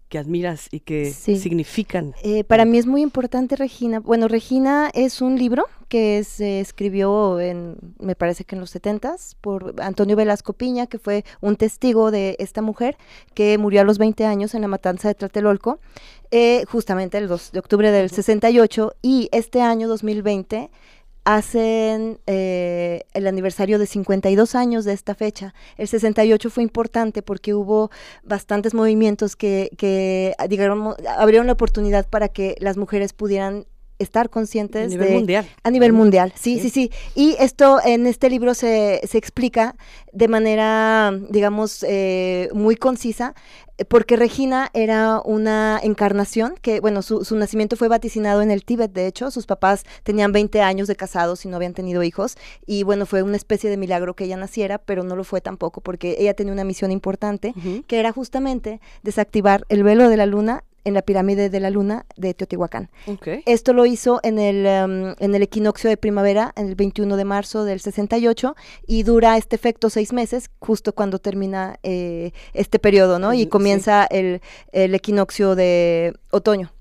[0.08, 1.36] que admiras y que Sí.
[1.36, 2.14] significan.
[2.22, 4.00] Eh, para mí es muy importante Regina.
[4.00, 9.36] Bueno, Regina es un libro que se escribió en, me parece que en los setentas,
[9.40, 12.96] por Antonio Velasco Piña, que fue un testigo de esta mujer
[13.34, 15.78] que murió a los 20 años en la matanza de Tlatelolco,
[16.32, 20.70] eh, justamente el 2 de octubre del 68, y este año 2020
[21.26, 25.54] hacen eh, el aniversario de 52 años de esta fecha.
[25.76, 27.90] El 68 fue importante porque hubo
[28.22, 33.66] bastantes movimientos que, que digamos, abrieron la oportunidad para que las mujeres pudieran
[33.98, 35.48] estar conscientes A nivel de mundial.
[35.62, 36.70] a nivel mundial sí, Sí.
[36.70, 36.90] sí sí.
[37.14, 39.76] Y esto en este libro se, se explica
[40.12, 43.34] de manera digamos eh, muy concisa
[43.88, 48.90] porque Regina era una encarnación que, bueno, su, su nacimiento fue vaticinado en el Tíbet,
[48.94, 52.84] de hecho, sus papás tenían 20 años de casados y no habían tenido hijos, y
[52.84, 56.16] bueno, fue una especie de milagro que ella naciera, pero no lo fue tampoco, porque
[56.18, 57.52] ella tenía una misión importante,
[57.86, 62.06] que era justamente desactivar el velo de la luna en la pirámide de la luna
[62.16, 62.90] de Teotihuacán.
[63.06, 63.28] Ok.
[63.44, 67.24] Esto lo hizo en el, em, en el equinoccio de primavera, en el 21 de
[67.24, 68.54] marzo del 68,
[68.86, 73.34] y dura este efecto seis meses, justo cuando termina eh, este periodo, ¿no?
[73.34, 73.46] Y sí.
[73.48, 76.75] comienza el, el equinoccio de otoño.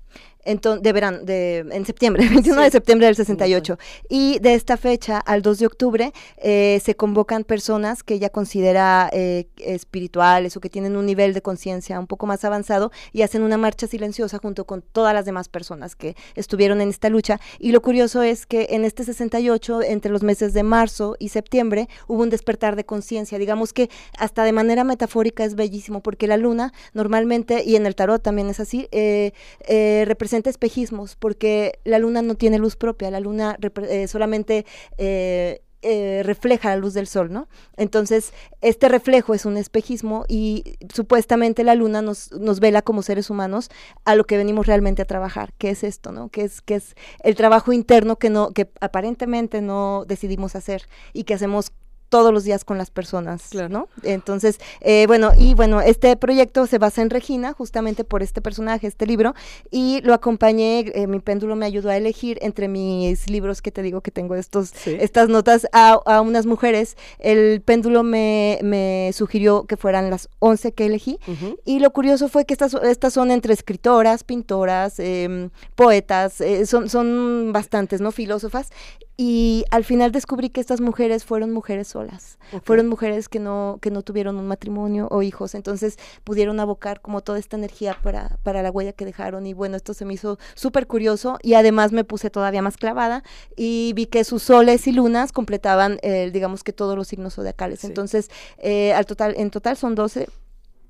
[0.46, 3.78] Enton- de verano, de, en septiembre, 21 de septiembre del 68.
[4.08, 9.10] Y de esta fecha al 2 de octubre eh, se convocan personas que ella considera
[9.12, 13.42] eh, espirituales o que tienen un nivel de conciencia un poco más avanzado y hacen
[13.42, 17.40] una marcha silenciosa junto con todas las demás personas que estuvieron en esta lucha.
[17.58, 21.88] Y lo curioso es que en este 68, entre los meses de marzo y septiembre,
[22.08, 23.38] hubo un despertar de conciencia.
[23.38, 27.94] Digamos que hasta de manera metafórica es bellísimo porque la luna normalmente, y en el
[27.94, 29.32] tarot también es así, eh,
[29.68, 30.04] eh,
[30.44, 33.56] espejismos porque la luna no tiene luz propia, la luna
[33.88, 34.66] eh, solamente...
[34.98, 37.48] eh, eh, refleja la luz del sol, ¿no?
[37.76, 43.30] Entonces, este reflejo es un espejismo y supuestamente la luna nos, nos vela como seres
[43.30, 43.68] humanos
[44.04, 46.28] a lo que venimos realmente a trabajar, que es esto, ¿no?
[46.28, 51.34] Que es, es el trabajo interno que no, que aparentemente no decidimos hacer y que
[51.34, 51.70] hacemos
[52.08, 53.88] todos los días con las personas, ¿no?
[54.02, 58.86] Entonces, eh, bueno, y bueno, este proyecto se basa en Regina, justamente por este personaje,
[58.86, 59.34] este libro,
[59.70, 63.82] y lo acompañé, eh, mi péndulo me ayudó a elegir entre mis libros que te
[63.82, 69.76] digo que tengo estos, estas notas a, unas mujeres, el péndulo me, me, sugirió que
[69.76, 71.18] fueran las 11 que elegí,
[71.64, 76.88] y lo curioso fue que estas, estas son entre escritoras, pintoras, em, poetas, eh, son,
[76.88, 78.12] son bastantes, ¿no?
[78.12, 78.70] Filósofas,
[79.16, 83.90] y al final descubrí que estas mujeres fueron mujeres solas, fueron mujeres que no, que
[83.90, 88.62] no tuvieron un matrimonio o hijos, entonces pudieron abocar como toda esta energía para, para
[88.62, 89.46] la huella que dejaron.
[89.46, 93.22] Y bueno, esto se me hizo súper curioso y además me puse todavía más clavada
[93.56, 97.84] y vi que sus soles y lunas completaban, eh, digamos que todos los signos zodiacales,
[97.84, 100.28] entonces eh, al total, en total son 12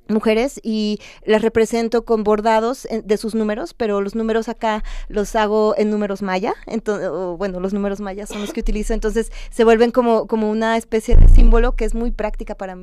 [0.08, 5.74] mujeres y las represento con bordados de sus números, pero los números acá los hago
[5.76, 9.90] en números maya, entonces, bueno, los números mayas son los que utilizo, entonces se vuelven
[9.90, 12.76] como, como una especie de símbolo que es muy práctica para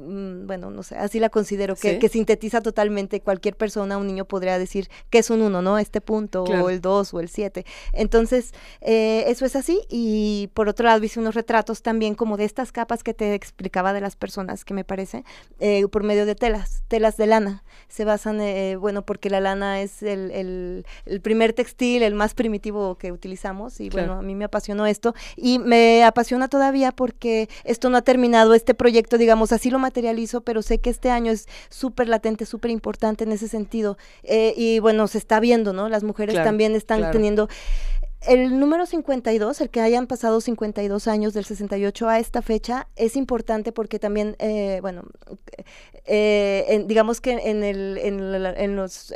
[0.00, 4.88] bueno, no sé, así la considero, que, sintetiza totalmente cualquier persona, un niño podría decir
[5.10, 5.78] que es un uno, ¿no?
[5.78, 7.66] Este punto, o el dos, o el siete.
[7.92, 9.82] Entonces, eh, eso es así.
[9.88, 13.92] Y por otro lado, hice unos retratos también como de estas capas que te explicaba
[13.92, 15.24] de las personas, que me parece,
[15.58, 17.62] eh, por medio de telas, telas de lana.
[17.88, 20.30] Se basan, eh, bueno, porque la lana es el,
[21.04, 23.80] el, primer textil, el más primitivo que utilizamos.
[23.80, 25.14] Y bueno, a mí me apasionó esto.
[25.36, 30.42] Y me apasiona todavía porque esto no ha terminado, este proyecto, digamos, así lo materializo,
[30.42, 33.98] pero sé que este año es súper latente, súper importante en ese sentido.
[34.22, 35.88] Eh, y bueno, se está viendo, ¿no?
[35.88, 37.48] Las mujeres también están teniendo
[38.28, 43.16] el número 52, el que hayan pasado 52 años del 68 a esta fecha, es
[43.16, 45.04] importante porque también, eh, bueno,
[46.04, 49.12] eh, digamos que en, el, en, los,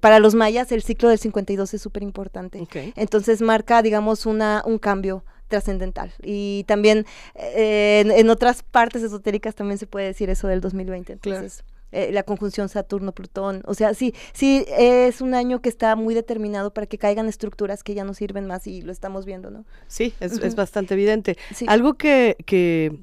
[0.00, 2.66] para los mayas el ciclo del 52 es súper importante.
[2.96, 5.22] Entonces marca, digamos, una, un cambio
[5.54, 6.12] trascendental.
[6.20, 11.12] Y también eh, en, otras partes esotéricas también se puede decir eso del 2020.
[11.12, 11.62] Entonces,
[11.92, 13.62] eh, la conjunción Saturno-Plutón.
[13.66, 17.84] O sea, sí, sí, es un año que está muy determinado para que caigan estructuras
[17.84, 19.64] que ya no sirven más y lo estamos viendo, ¿no?
[19.86, 21.38] Sí, es, bastante evidente.
[21.68, 22.98] Algo que, que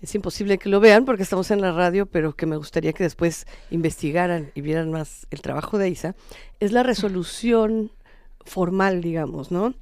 [0.00, 3.04] es imposible que lo vean porque estamos en la radio, pero que me gustaría que
[3.04, 6.16] después investigaran y vieran más el trabajo de Isa,
[6.58, 7.92] es la resolución
[8.44, 9.74] formal, digamos, ¿no?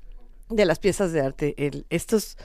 [0.51, 2.37] De las piezas de arte, el, estos,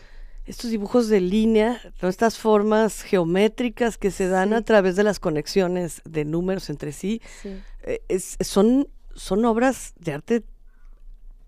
[0.45, 5.19] estos dibujos de línea, todas estas formas geométricas que se dan a través de las
[5.19, 7.21] conexiones de números entre sí,
[7.83, 10.43] eh, son, son obras de arte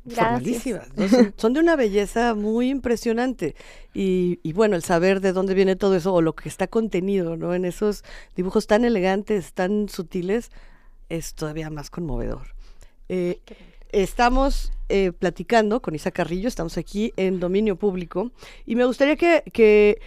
[0.07, 0.87] formalísimas,
[1.35, 3.55] son, de una belleza muy impresionante.
[3.93, 7.35] Y, y, bueno, el saber de dónde viene todo eso o lo que está contenido
[7.35, 7.53] ¿no?
[7.53, 8.03] en esos
[8.35, 10.49] dibujos tan elegantes, tan sutiles,
[11.09, 12.47] es todavía más conmovedor.
[13.09, 13.41] Eh,
[13.91, 18.31] Estamos eh, platicando con Isa Carrillo, estamos aquí en dominio público
[18.65, 20.01] y me gustaría que,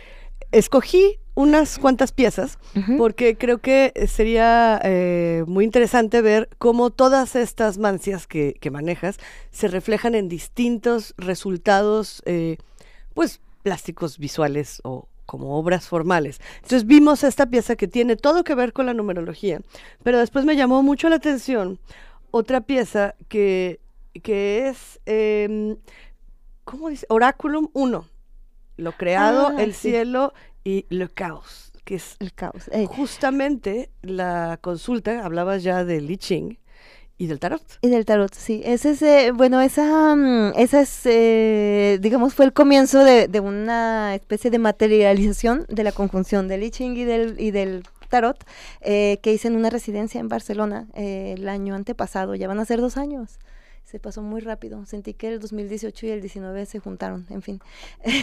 [0.52, 2.58] escogí unas cuantas piezas
[2.98, 9.18] porque creo que sería eh, muy interesante ver cómo todas estas mancias que, manejas
[9.50, 12.56] se reflejan en distintos resultados, eh,
[13.14, 16.40] pues plásticos visuales o como obras formales.
[16.56, 19.60] Entonces vimos esta pieza que tiene todo que ver con la numerología,
[20.02, 21.78] pero después me llamó mucho la atención
[22.30, 23.80] otra pieza que,
[24.22, 25.76] que es, eh,
[26.64, 27.06] ¿cómo dice?
[27.08, 28.08] Oráculum 1.
[28.76, 30.32] Lo creado, ah, el cielo
[30.64, 32.68] y lo caos, que es el caos.
[32.72, 32.86] Eh.
[32.86, 36.58] Justamente la consulta, hablabas ya de Li Ching,
[37.20, 37.62] y del tarot.
[37.82, 38.62] Y del tarot, sí.
[38.64, 43.40] Ese es, eh, bueno, esa, mm, esa es, eh, digamos, fue el comienzo de, de,
[43.40, 48.44] una especie de materialización de la conjunción del I Ching y del, y del tarot,
[48.82, 52.66] eh, que hice en una residencia en Barcelona eh, el año antepasado, ya van a
[52.66, 53.38] ser dos años
[53.90, 54.86] se pasó muy rápido.
[54.86, 57.60] Sentí que el 2018 y el 19 se juntaron, en fin.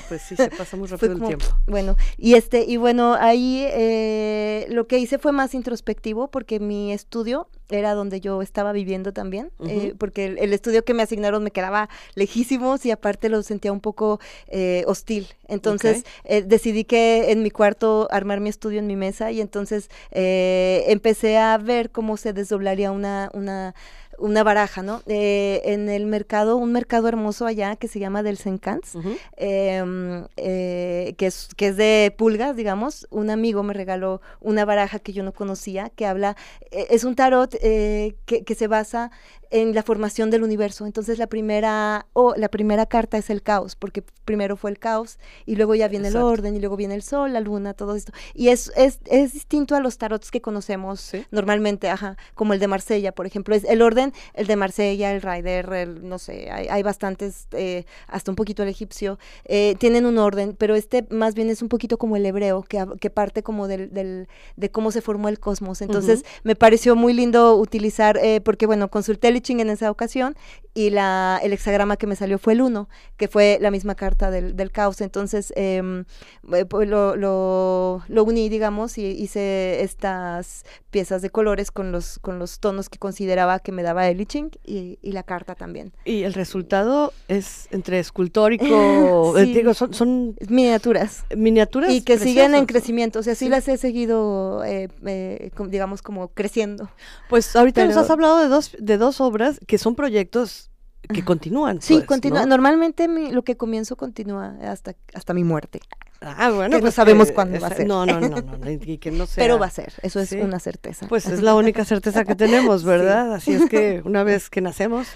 [0.08, 1.45] Pues sí, se pasa muy rápido el tiempo.
[1.68, 6.93] Bueno, y este, y bueno, ahí eh, lo que hice fue más introspectivo porque mi
[6.93, 11.51] estudio era donde yo estaba viviendo también, eh, porque el, estudio que me asignaron me
[11.51, 15.28] quedaba lejísimos y aparte lo sentía un poco eh, hostil.
[15.49, 16.05] Entonces
[16.45, 21.58] decidí que en mi cuarto armar mi estudio en mi mesa y entonces empecé a
[21.58, 23.76] ver cómo se desdoblaría una, una
[24.18, 25.01] una baraja, ¿no?
[25.05, 28.95] Eh, en el mercado, un mercado hermoso allá que se llama del Sencans,
[29.38, 33.07] em, eh, que, es, que es de pulgas, digamos.
[33.09, 36.36] Un amigo me regaló una baraja que yo no conocía, que habla,
[36.72, 39.11] eh, es un tarot eh, que, que se basa
[39.49, 40.86] en la formación del universo.
[40.86, 45.20] Entonces la primera, o la primera carta es el caos, porque primero fue el caos
[45.45, 46.28] y luego ya viene Exacto.
[46.28, 48.11] el orden y luego viene el sol, la luna, todo esto.
[48.34, 52.68] Y es, es, es distinto a los tarots que conocemos normalmente, ajá, como el de
[52.68, 53.55] Marsella, por ejemplo.
[53.55, 57.86] Es el orden, el de Marsella, el Rider, el, no sé, hay, hay bastantes, eh,
[58.08, 61.70] hasta un poquito el egipcio, eh, tienen un orden, pero este más bien es un
[61.70, 65.39] poquito como el hebreo, que, que parte como del, del, de cómo se formó el
[65.39, 65.82] cosmos.
[65.82, 69.91] Entonces, me pareció muy lindo utilizar, eh, porque bueno, consulté el I Ching en esa
[69.91, 70.36] ocasión
[70.78, 74.30] y la, el hexagrama que me salió fue el 1, que fue la misma carta
[74.30, 75.01] del, del caos.
[75.01, 76.05] Entonces, em,
[76.53, 82.19] eh, pues lo, lo, lo uní, digamos, y hice estas piezas de colores con los,
[82.19, 85.55] con los tonos que consideraba que me daba el I Ching y, y la carta
[85.55, 85.93] también.
[86.05, 88.65] Y el resultado es entre escultórico,
[89.38, 89.53] eh, Sí.
[89.55, 91.25] digo, son, son miniaturas.
[91.36, 93.49] miniaturas Y que siguen en crecimiento, o sea, sí, Sí.
[93.49, 96.89] las he seguido, eh, eh, com- digamos, como creciendo.
[97.30, 100.66] Pues ahorita nos Pero- has hablado de dos, de dos obras que son proyectos
[101.14, 101.82] que continúan.
[101.82, 102.41] Sí, pues, continúa.
[102.41, 102.47] ¿no?
[102.47, 105.80] Normalmente mi- lo que comienzo continúa hasta, hasta mi muerte.
[106.22, 107.88] Ah, bueno, que pues no sabemos que cuándo va a ser.
[107.88, 109.43] No, no, no, no, no, y que no sea.
[109.43, 110.38] Pero va a ser, eso es Sí.
[110.41, 111.08] una certeza.
[111.08, 112.88] Pues es la única certeza que tenemos, Sí.
[112.88, 113.34] ¿verdad?
[113.34, 115.08] Así es que una vez que nacemos,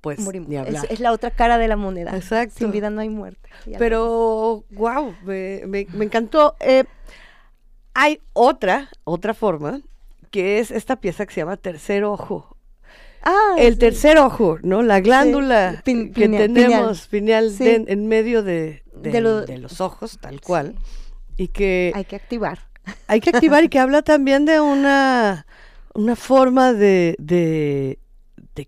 [0.00, 0.48] pues Morimos.
[0.48, 0.86] ni Es, hablar.
[0.90, 2.16] es la otra cara de la moneda.
[2.16, 2.54] Exacto.
[2.58, 3.48] Sin vida no hay muerte.
[3.78, 6.56] Pero, wow, me, me- me encantó.
[6.60, 6.84] Eh,
[7.94, 9.80] hay otra, otra forma,
[10.30, 12.49] que es esta pieza que se llama Tercer Ojo.
[13.22, 13.78] Ah, el sí.
[13.80, 14.82] tercer ojo, ¿no?
[14.82, 17.64] La glándula Pin- que pineal, tenemos, pineal, Sí.
[17.64, 20.74] de- en medio de, de- De lo- de los ojos, tal cual.
[21.36, 22.58] Y que Hay que activar.
[23.06, 25.46] hay que activar y que habla también de una,
[25.94, 27.16] una forma de,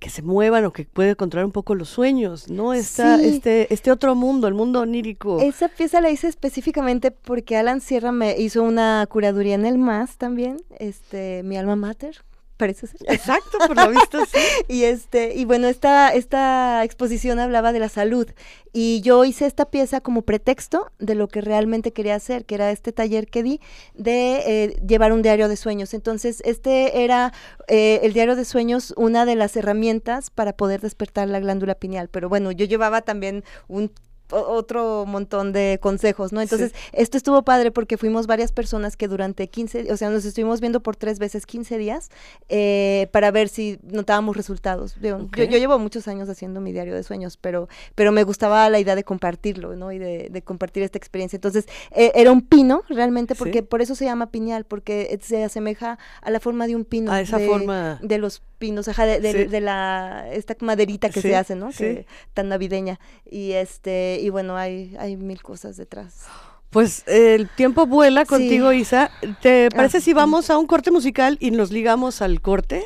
[0.01, 2.73] que se muevan o que puede controlar un poco los sueños, ¿no?
[2.73, 5.39] Esta, este, este otro mundo, el mundo onírico.
[5.39, 10.17] Esa pieza la hice específicamente porque Alan Sierra me hizo una curaduría en el MAS
[10.17, 12.23] también, este, mi alma mater,
[12.57, 13.01] parece ser.
[13.09, 14.39] Exacto, por lo visto sí.
[14.69, 18.29] y este, y bueno, esta, esta exposición hablaba de la salud.
[18.75, 22.71] Y yo hice esta pieza como pretexto de lo que realmente quería hacer, que era
[22.71, 23.61] este taller que di
[23.95, 25.93] de eh, llevar un diario de sueños.
[25.93, 27.35] Entonces, este era
[27.69, 32.09] eh, el diario de sueños, una de las herramientas para poder despertar la glándula pineal.
[32.09, 33.93] Pero bueno, yo llevaba también un
[34.33, 36.41] otro montón de consejos, ¿no?
[36.41, 40.61] Entonces, esto estuvo padre porque fuimos varias personas que durante 15, o sea, nos estuvimos
[40.61, 42.11] viendo por tres veces 15 días
[42.49, 44.97] eh, para ver si notábamos resultados.
[45.01, 48.79] Yo, yo llevo muchos años haciendo mi diario de sueños, pero, pero me gustaba la
[48.81, 49.93] idea de compartirlo, ¿no?
[49.93, 51.37] Y de, de compartir esta experiencia.
[51.37, 53.63] Entonces, eh, era un pino realmente, porque Sí.
[53.63, 57.13] por eso se llama piñal, porque se asemeja a la forma de un pino.
[57.13, 57.99] A esa de, forma.
[58.03, 59.45] De los pinos, ajá, de, de- Sí.
[59.45, 61.73] de la, esta maderita que Sí, se hace, ¿no?
[61.73, 61.79] sí.
[61.79, 63.01] Que, tan navideña.
[63.29, 66.27] Y este, y bueno, hay, hay mil cosas detrás.
[66.71, 68.73] Pues el tiempo vuela contigo.
[68.73, 69.11] Isa.
[69.43, 72.85] ¿Te Ah, parece si vamos a un corte musical y nos ligamos al corte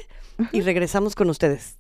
[0.51, 1.77] y regresamos con ustedes?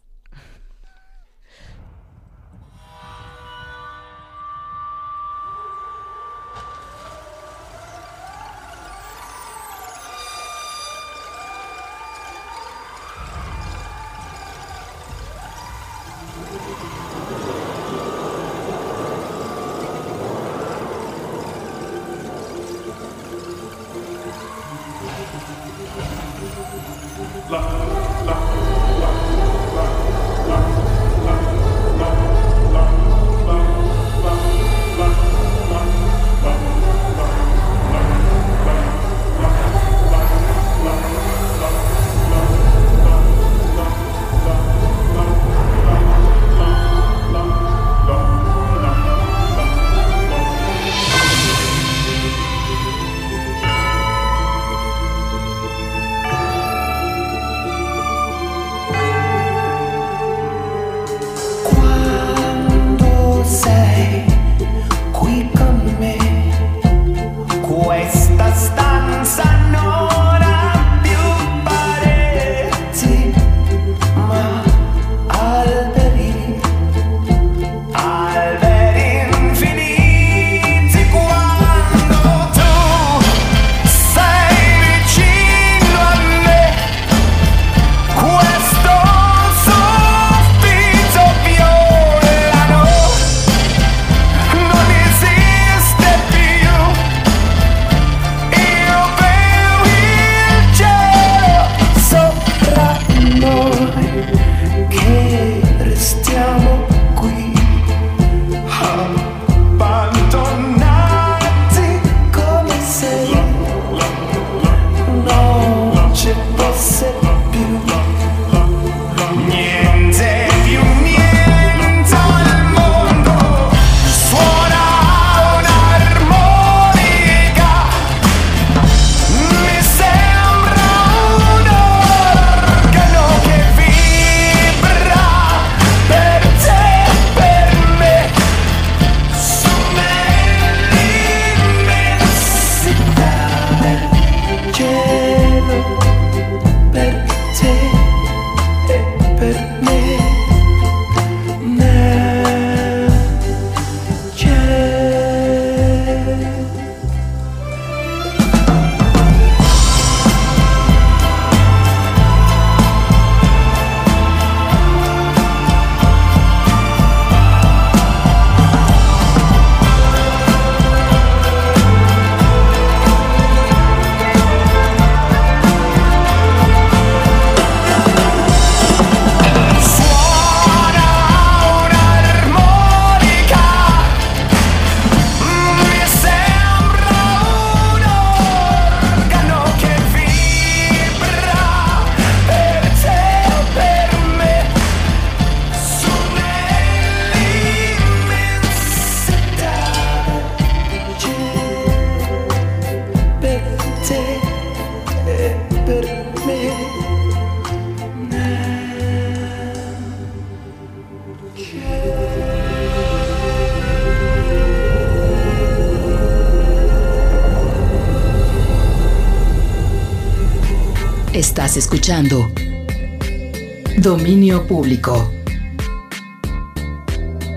[223.98, 225.28] Dominio Público.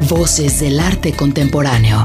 [0.10, 2.04] Voces del arte contemporáneo.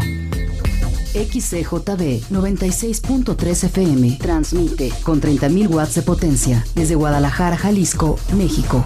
[1.14, 8.84] XCJB 96.3 FM transmite con 30.000 watts de potencia desde Guadalajara, Jalisco, México.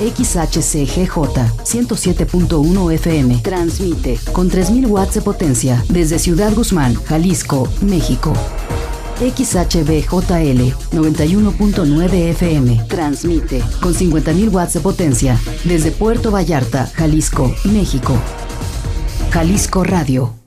[0.00, 1.14] XHCGJ
[1.62, 8.32] 107.1 FM transmite con 3.000 watts de potencia desde Ciudad Guzmán, Jalisco, México.
[9.20, 18.14] XHBJL 91.9 FM transmite con 50.000 watts de potencia desde Puerto Vallarta, Jalisco, México.
[19.30, 20.41] Jalisco Radio.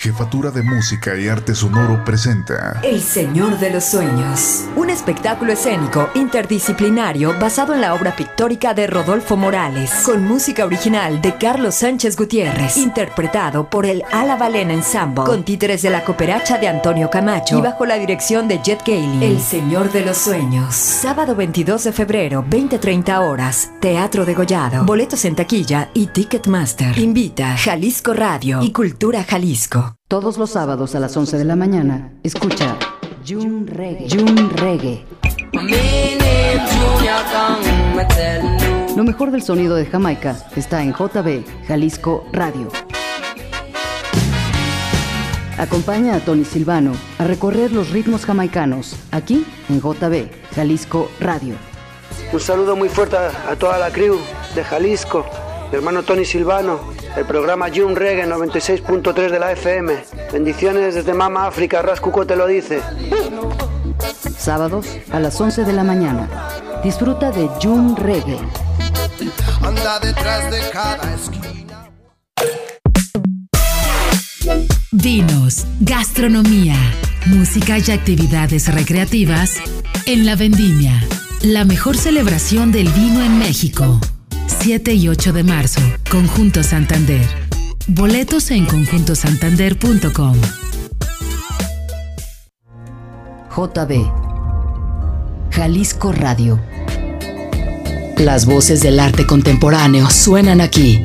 [0.00, 6.08] Jefatura de Música y Arte Sonoro presenta El Señor de los Sueños, un espectáculo escénico
[6.14, 12.16] interdisciplinario basado en la obra pictórica de Rodolfo Morales, con música original de Carlos Sánchez
[12.16, 17.58] Gutiérrez, interpretado por el Ala Balena Ensemble, con títeres de la cooperacha de Antonio Camacho
[17.58, 19.32] y bajo la dirección de Jet Gailey.
[19.32, 25.26] El Señor de los Sueños, sábado 22 de febrero, 20-30 horas, Teatro de Gollado, boletos
[25.26, 26.98] en taquilla y Ticketmaster.
[26.98, 29.89] Invita Jalisco Radio y Cultura Jalisco.
[30.10, 32.76] Todos los sábados a las 11 de la mañana, escucha
[33.24, 35.06] Jun Reggae.
[38.96, 42.72] Lo mejor del sonido de Jamaica está en JB Jalisco Radio.
[45.56, 51.54] Acompaña a Tony Silvano a recorrer los ritmos jamaicanos aquí en JB Jalisco Radio.
[52.32, 54.18] Un saludo muy fuerte a, a toda la crew
[54.56, 55.24] de Jalisco,
[55.70, 56.80] mi hermano Tony Silvano,
[57.16, 59.94] el programa Jun Reggae 96.3 de la FM.
[60.32, 62.80] Bendiciones desde Mama África, Rascuco te lo dice.
[64.36, 66.28] Sábados a las 11 de la mañana.
[66.82, 68.38] Disfruta de Jun Reggae.
[69.62, 71.90] Anda detrás de cada esquina.
[74.92, 76.76] Vinos, gastronomía,
[77.26, 79.56] música y actividades recreativas
[80.06, 81.04] en La Vendimia,
[81.42, 84.00] la mejor celebración del vino en México.
[84.50, 85.80] 7 y 8 de marzo,
[86.10, 87.26] Conjunto Santander.
[87.86, 90.36] Boletos en conjuntosantander.com.
[93.56, 94.10] JB.
[95.50, 96.60] Jalisco Radio.
[98.18, 101.04] Las voces del arte contemporáneo suenan aquí.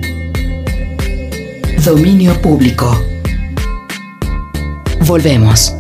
[1.83, 2.99] Dominio público.
[5.05, 5.73] Volvemos.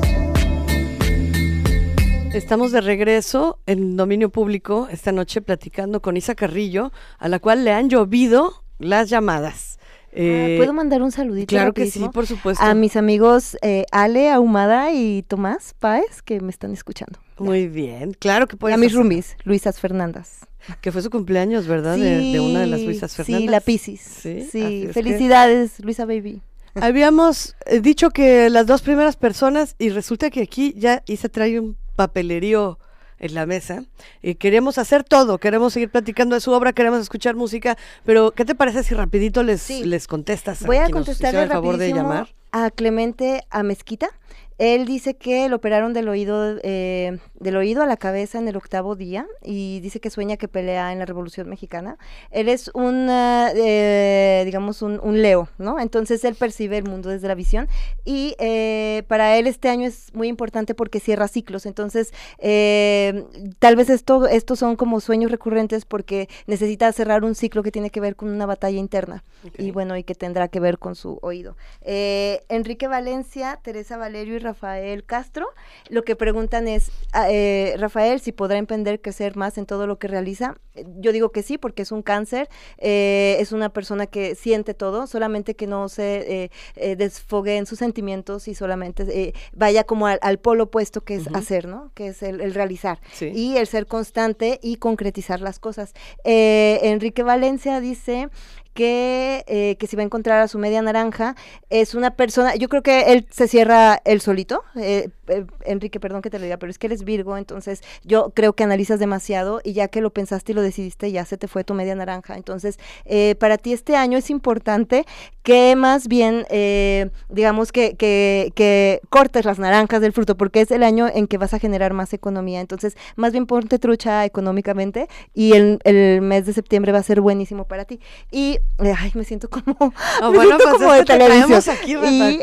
[2.35, 7.63] Estamos de regreso en dominio público esta noche platicando con Isa Carrillo, a la cual
[7.63, 9.79] le han llovido las llamadas.
[10.11, 11.47] Eh, ¿Puedo mandar un saludito?
[11.47, 12.61] Claro que sí, por supuesto.
[12.61, 17.19] A mis amigos eh, Ale Ahumada y Tomás Páez que me están escuchando.
[17.37, 18.73] Muy bien, claro que puedes.
[18.73, 20.41] Y a mis roomies, Luisas Fernández.
[20.81, 21.95] Que fue su cumpleaños, ¿verdad?
[21.95, 23.43] Sí, de, de, una de las Luisas Fernández.
[23.43, 24.01] Sí, la Piscis.
[24.01, 24.89] Sí, sí.
[24.91, 25.83] felicidades, que...
[25.83, 26.41] Luisa Baby.
[26.73, 31.61] Habíamos eh, dicho que las dos primeras personas, y resulta que aquí ya Isa trae
[31.61, 32.79] un papelerío
[33.19, 33.83] en la mesa.
[34.21, 38.45] Y queremos hacer todo, queremos seguir platicando de su obra, queremos escuchar música, pero ¿qué
[38.45, 39.83] te parece si rapidito les, sí.
[39.83, 40.63] les contestas?
[40.65, 42.33] Voy a, a contestarle favor de llamar.
[42.51, 44.09] a Clemente a Mezquita.
[44.57, 48.55] Él dice que lo operaron del oído, eh, del oído a la cabeza en el
[48.55, 51.97] octavo día y dice que sueña que pelea en la Revolución Mexicana.
[52.31, 55.79] Él es un, eh, digamos, un, un, Leo, ¿no?
[55.79, 57.67] Entonces él percibe el mundo desde la visión
[58.05, 61.65] y eh, para él este año es muy importante porque cierra ciclos.
[61.65, 63.25] Entonces, eh,
[63.59, 67.89] tal vez esto, estos son como sueños recurrentes porque necesita cerrar un ciclo que tiene
[67.89, 69.67] que ver con una batalla interna okay.
[69.67, 71.57] y bueno, y que tendrá que ver con su oído.
[71.81, 75.47] Enrique Valencia, Teresa Valerio y Rafael Castro.
[75.89, 76.91] Lo que preguntan es,
[77.29, 80.55] eh, Rafael, si podrá emprender crecer más en todo lo que realiza.
[80.97, 85.07] Yo digo que sí, porque es un cáncer, eh, es una persona que siente todo,
[85.07, 90.37] solamente que no se eh, desfogue en sus sentimientos y solamente vaya como al, al,
[90.37, 91.37] polo opuesto que es uh -huh.
[91.37, 91.91] hacer, ¿no?
[91.93, 92.99] Que es el, el realizar.
[93.13, 93.31] Sí.
[93.33, 95.93] Y el ser constante y concretizar las cosas.
[96.23, 98.29] Enrique Valencia dice
[98.75, 101.35] que, eh, que si va a encontrar a su media naranja,
[101.69, 106.21] es una persona, yo creo que él se cierra él solito, eh, eh, Enrique, perdón
[106.21, 109.61] que te lo diga, pero es que eres Virgo, entonces yo creo que analizas demasiado
[109.63, 112.35] y ya que lo pensaste y lo decidiste, ya se te fue tu media naranja.
[112.35, 115.05] Entonces, eh, para ti este año es importante
[115.43, 120.71] que más bien, eh, digamos, que, que, que, cortes las naranjas del fruto, porque es
[120.71, 122.61] el año en que vas a generar más economía.
[122.61, 127.21] Entonces, más bien ponte trucha económicamente y el, el mes de septiembre va a ser
[127.21, 127.99] buenísimo para ti.
[128.31, 129.91] Y, ay, me siento como, oh,
[130.31, 131.61] me bueno, siento pues como de televisión.
[131.77, 132.39] Aquí, y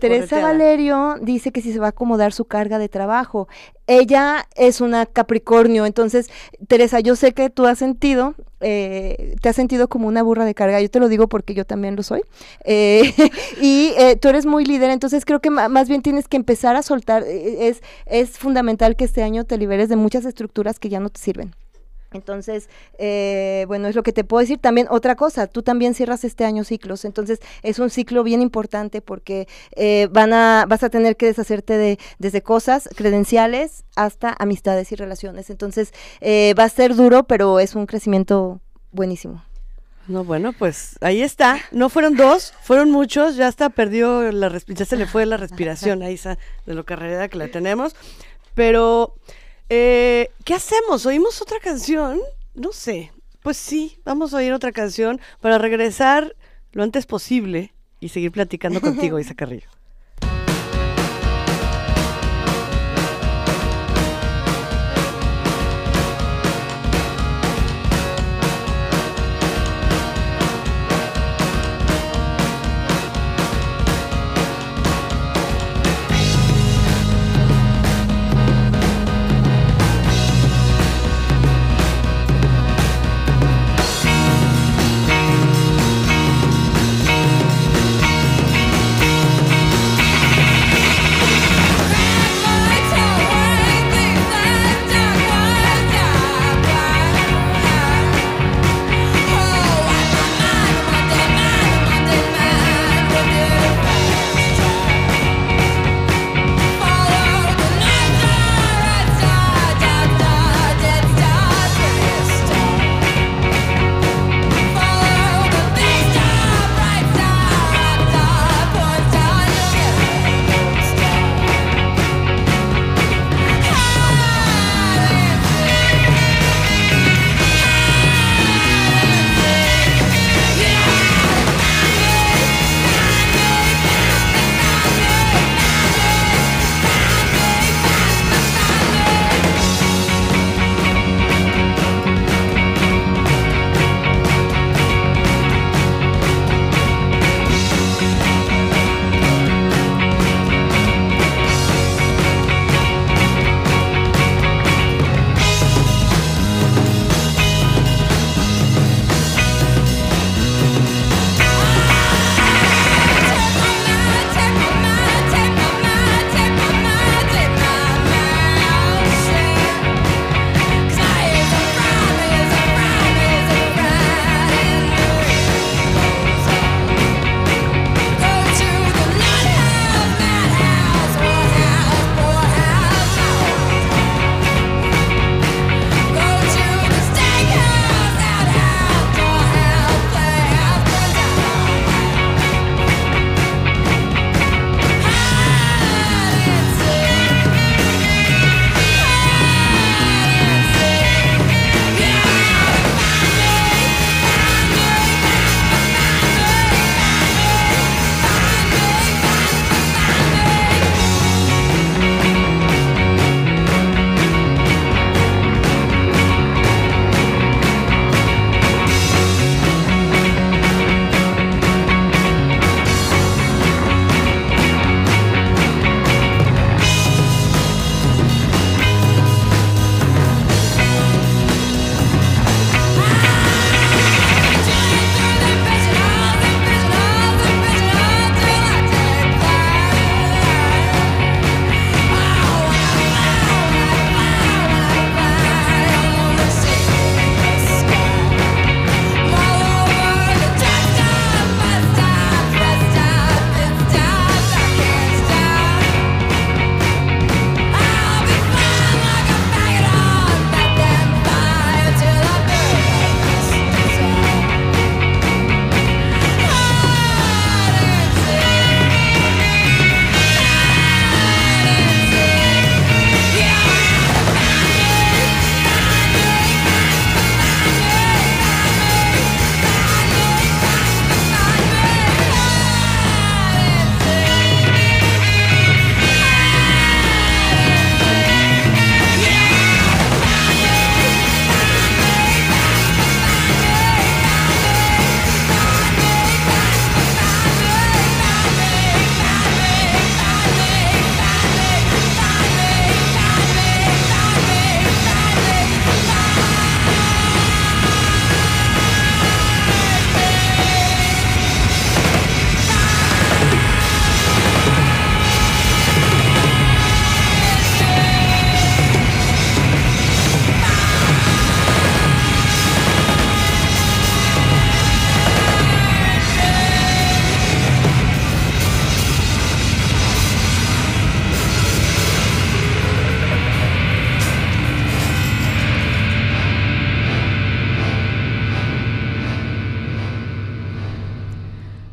[0.00, 3.48] Teresa Valerio dice que si se va a acomodar su carga de trabajo.
[3.86, 6.28] Ella es una Capricornio, entonces,
[6.68, 10.54] Teresa, yo sé que tú has sentido, eh, te has sentido como una burra de
[10.54, 12.20] carga, yo te lo digo porque yo también lo soy,
[12.64, 13.12] eh,
[13.60, 16.82] y eh, tú eres muy líder, entonces creo que más bien tienes que empezar a
[16.82, 21.08] soltar, es, es fundamental que este año te liberes de muchas estructuras que ya no
[21.08, 21.54] te sirven.
[22.14, 24.58] Entonces, eh, bueno, es lo que te puedo decir.
[24.58, 29.00] También otra cosa, tú también cierras este año ciclos, entonces es un ciclo bien importante
[29.00, 34.92] porque eh, van a, vas a tener que deshacerte de desde cosas credenciales hasta amistades
[34.92, 35.50] y relaciones.
[35.50, 38.60] Entonces, eh, va a ser duro, pero es un crecimiento
[38.90, 39.42] buenísimo.
[40.08, 41.58] No, bueno, pues ahí está.
[41.70, 43.36] No fueron dos, fueron muchos.
[43.36, 47.28] Ya hasta perdió la ya se le fue la respiración a Isa de lo carrera
[47.28, 47.94] que la tenemos.
[48.54, 49.14] Pero
[49.74, 51.06] eh, ¿Qué hacemos?
[51.06, 52.20] ¿Oímos otra canción?
[52.54, 53.10] No sé.
[53.42, 56.36] Pues sí, vamos a oír otra canción para regresar
[56.72, 59.70] lo antes posible y seguir platicando contigo, Isa Carrillo.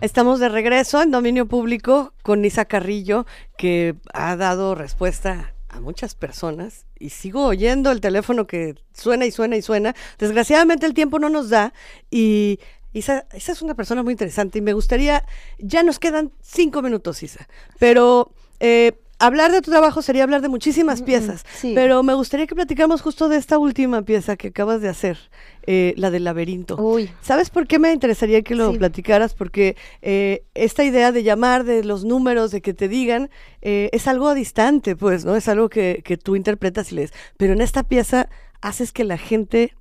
[0.10, 3.28] Estamos de regreso en dominio público con Isa Carrillo,
[3.60, 9.32] que ha dado respuesta a muchas personas y sigo oyendo el teléfono que suena y
[9.32, 9.96] suena y suena.
[10.18, 11.74] Desgraciadamente el tiempo no nos da
[12.10, 12.60] y
[12.92, 15.26] Isa, Isa es una persona muy interesante y me gustaría,
[15.60, 17.48] ya nos quedan cinco minutos, Isa,
[17.78, 22.56] pero eh, hablar de tu trabajo sería hablar de muchísimas piezas, pero me gustaría que
[22.56, 25.18] platicáramos justo de esta última pieza que acabas de hacer,
[25.68, 26.78] eh, la del laberinto.
[27.22, 29.34] ¿Sabes por qué me interesaría que lo platicaras?
[29.34, 33.30] Porque eh, esta idea de llamar, de los números, de que te digan,
[33.62, 35.36] eh, es algo distante, pues, ¿no?
[35.36, 37.14] Es algo que, que tú interpretas y lees.
[37.38, 38.30] Pero en esta pieza
[38.62, 39.74] haces que la gente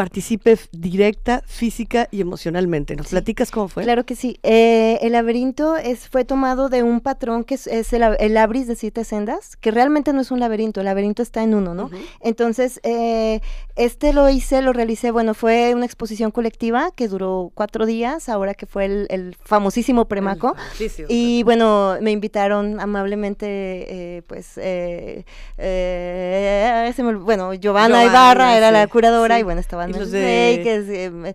[0.00, 2.96] participe directa, física y emocionalmente.
[2.96, 3.82] ¿Nos platicas cómo fue?
[3.82, 4.40] Claro que sí.
[4.42, 8.76] Eh, el laberinto es, fue tomado de un patrón que es, el, el, abris de
[8.76, 11.90] siete sendas, que realmente no es un laberinto, el laberinto está en uno, ¿no?
[12.22, 13.42] Entonces, eh,
[13.76, 18.54] este lo hice, lo realicé, bueno, fue una exposición colectiva que duró cuatro días, ahora
[18.54, 20.56] que fue el, famosísimo Premaco.
[21.10, 24.54] y bueno, me invitaron amablemente, eh, pues,
[27.22, 31.34] bueno, Giovanna, Ibarra era la curadora y bueno, estaban eh, eh,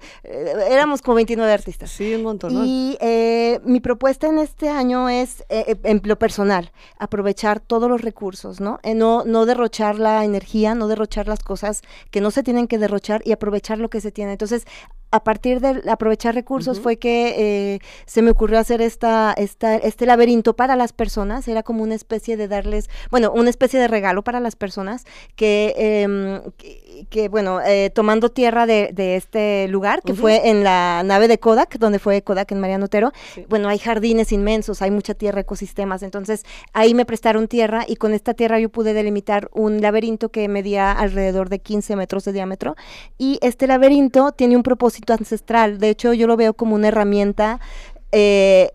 [0.70, 1.92] éramos como 29 artistas.
[1.92, 2.66] Sí, un montón.
[2.66, 8.60] Y eh, mi propuesta en este año es, en lo personal, aprovechar todos los recursos,
[8.60, 8.80] ¿no?
[8.96, 11.82] no, no derrochar la energía, no derrochar las cosas
[12.12, 14.34] que no se tienen que derrochar y aprovechar lo que se tiene.
[14.34, 14.66] Entonces,
[15.16, 20.56] a partir de aprovechar recursos fue que se me ocurrió hacer esta, esta, este laberinto
[20.56, 21.48] para las personas.
[21.48, 25.06] Era como una especie de darles, bueno, una especie de regalo para las personas
[25.36, 26.42] que, em,
[27.10, 27.60] que, bueno,
[27.94, 32.52] tomando tierra de, este lugar, que fue en la nave de Kodak, donde fue Kodak
[32.52, 33.12] en Mariano Otero.
[33.50, 36.04] Bueno, hay jardines inmensos, hay mucha tierra, ecosistemas.
[36.04, 36.44] Entonces,
[36.74, 40.92] ahí me prestaron tierra y con esta tierra yo pude delimitar un laberinto que medía
[40.92, 42.76] alrededor de 15 metros de diámetro.
[43.18, 45.80] Y este laberinto tiene un propósito ancestral.
[45.80, 47.60] De hecho, yo lo veo como una herramienta.
[48.12, 48.72] Eh,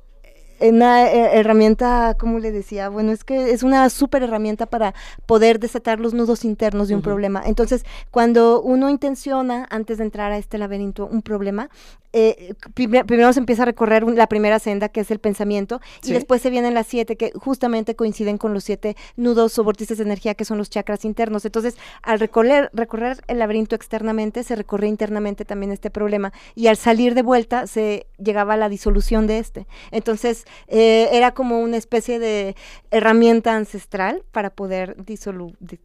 [0.61, 4.95] una eh, herramienta, como le decía, bueno, es que es una súper herramienta para
[5.27, 7.43] poder desatar los nudos internos de un problema.
[7.45, 11.71] Entonces, cuando uno intenciona, antes de entrar a este laberinto, un problema,
[12.13, 16.43] eh, primero se empieza a recorrer la primera senda, que es el pensamiento, y después
[16.43, 20.35] se vienen las siete, que justamente coinciden con los siete nudos o vórtices de energía,
[20.35, 21.45] que son los chakras internos.
[21.45, 26.77] Entonces, al recorrer, recorrer el laberinto externamente, se recorre internamente también este problema, y al
[26.77, 29.67] salir de vuelta, se llegaba a la disolución de este.
[29.93, 32.57] Entonces, eh, era como una especie de
[32.91, 34.97] herramienta ancestral para poder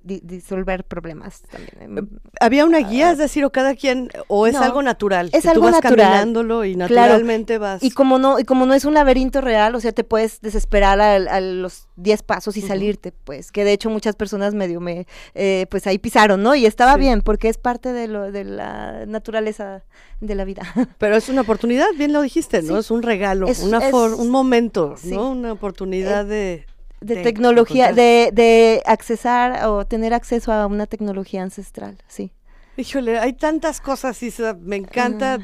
[0.04, 1.98] disolver problemas también.
[1.98, 5.30] Eh, ¿Había una guía, es decir, o cada quien, o es algo natural?
[5.34, 6.36] Es algo natural
[6.66, 7.84] y naturalmente vas.
[7.84, 11.00] Y como no, y como no es un laberinto real, o sea, te puedes desesperar
[11.00, 15.66] a, los 10 pasos y salirte, pues, que de hecho muchas personas medio me, eh,
[15.70, 16.56] pues ahí pisaron, ¿no?
[16.56, 19.84] Y estaba bien, porque es parte de, lo, de la naturaleza
[20.22, 20.64] de la vida.
[20.98, 22.78] Pero es una oportunidad, bien lo dijiste, ¿no?
[22.78, 25.32] Es un regalo, una un momento, ¿no?
[25.32, 26.66] Una oportunidad de
[27.02, 32.32] de, tecnología, de, de accesar o tener acceso a una tecnología ancestral, sí.
[32.78, 35.38] Híjole, hay tantas cosas, y me encanta,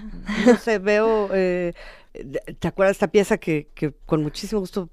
[0.45, 1.73] no sé, veo, eh,
[2.59, 4.89] ¿te acuerdas esta pieza que, que con muchísimo gusto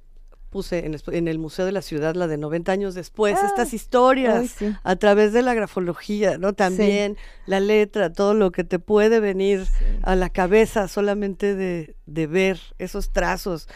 [0.51, 4.57] puse en, el Museo de la Ciudad, la de 90 años después, ah, estas historias
[4.83, 6.55] a través de la grafología, ¿no?
[6.55, 9.67] También la letra, todo lo que te puede venir
[10.03, 13.69] a la cabeza solamente de, de ver esos trazos.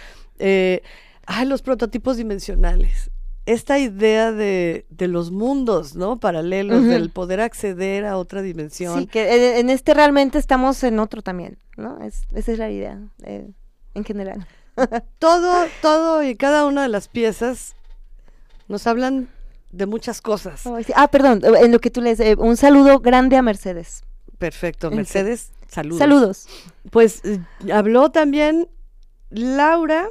[0.44, 0.82] Eh,
[1.26, 3.10] ay, los prototipos dimensionales
[3.46, 6.20] esta idea de, de, los mundos, ¿no?
[6.20, 9.00] Paralelos, del poder acceder a otra dimensión.
[9.00, 12.00] Sí, que en este realmente estamos en otro también, ¿no?
[12.02, 13.50] Es, esa es la idea, eh,
[13.94, 14.46] en general.
[15.18, 17.74] todo, todo y cada una de las piezas
[18.68, 19.28] nos hablan
[19.72, 20.62] de muchas cosas.
[20.94, 24.04] Ah, perdón, en lo que tú lees, eh, un saludo grande a Mercedes.
[24.38, 25.98] Perfecto, Mercedes, saludos.
[25.98, 26.46] Saludos.
[26.90, 27.40] Pues eh,
[27.72, 28.68] habló también
[29.30, 30.08] Laura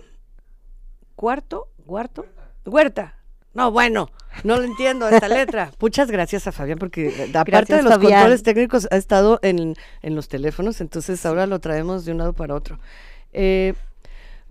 [1.21, 2.25] Cuarto, Cuarto,
[2.65, 3.15] Huerta.
[3.53, 4.09] No, bueno,
[4.43, 5.71] no lo entiendo esta letra.
[5.79, 10.29] Muchas gracias a Fabián porque eh, aparte de los controles técnicos ha estado en, los
[10.29, 12.79] teléfonos, entonces ahora lo traemos de un lado para otro.
[13.33, 13.75] Eh,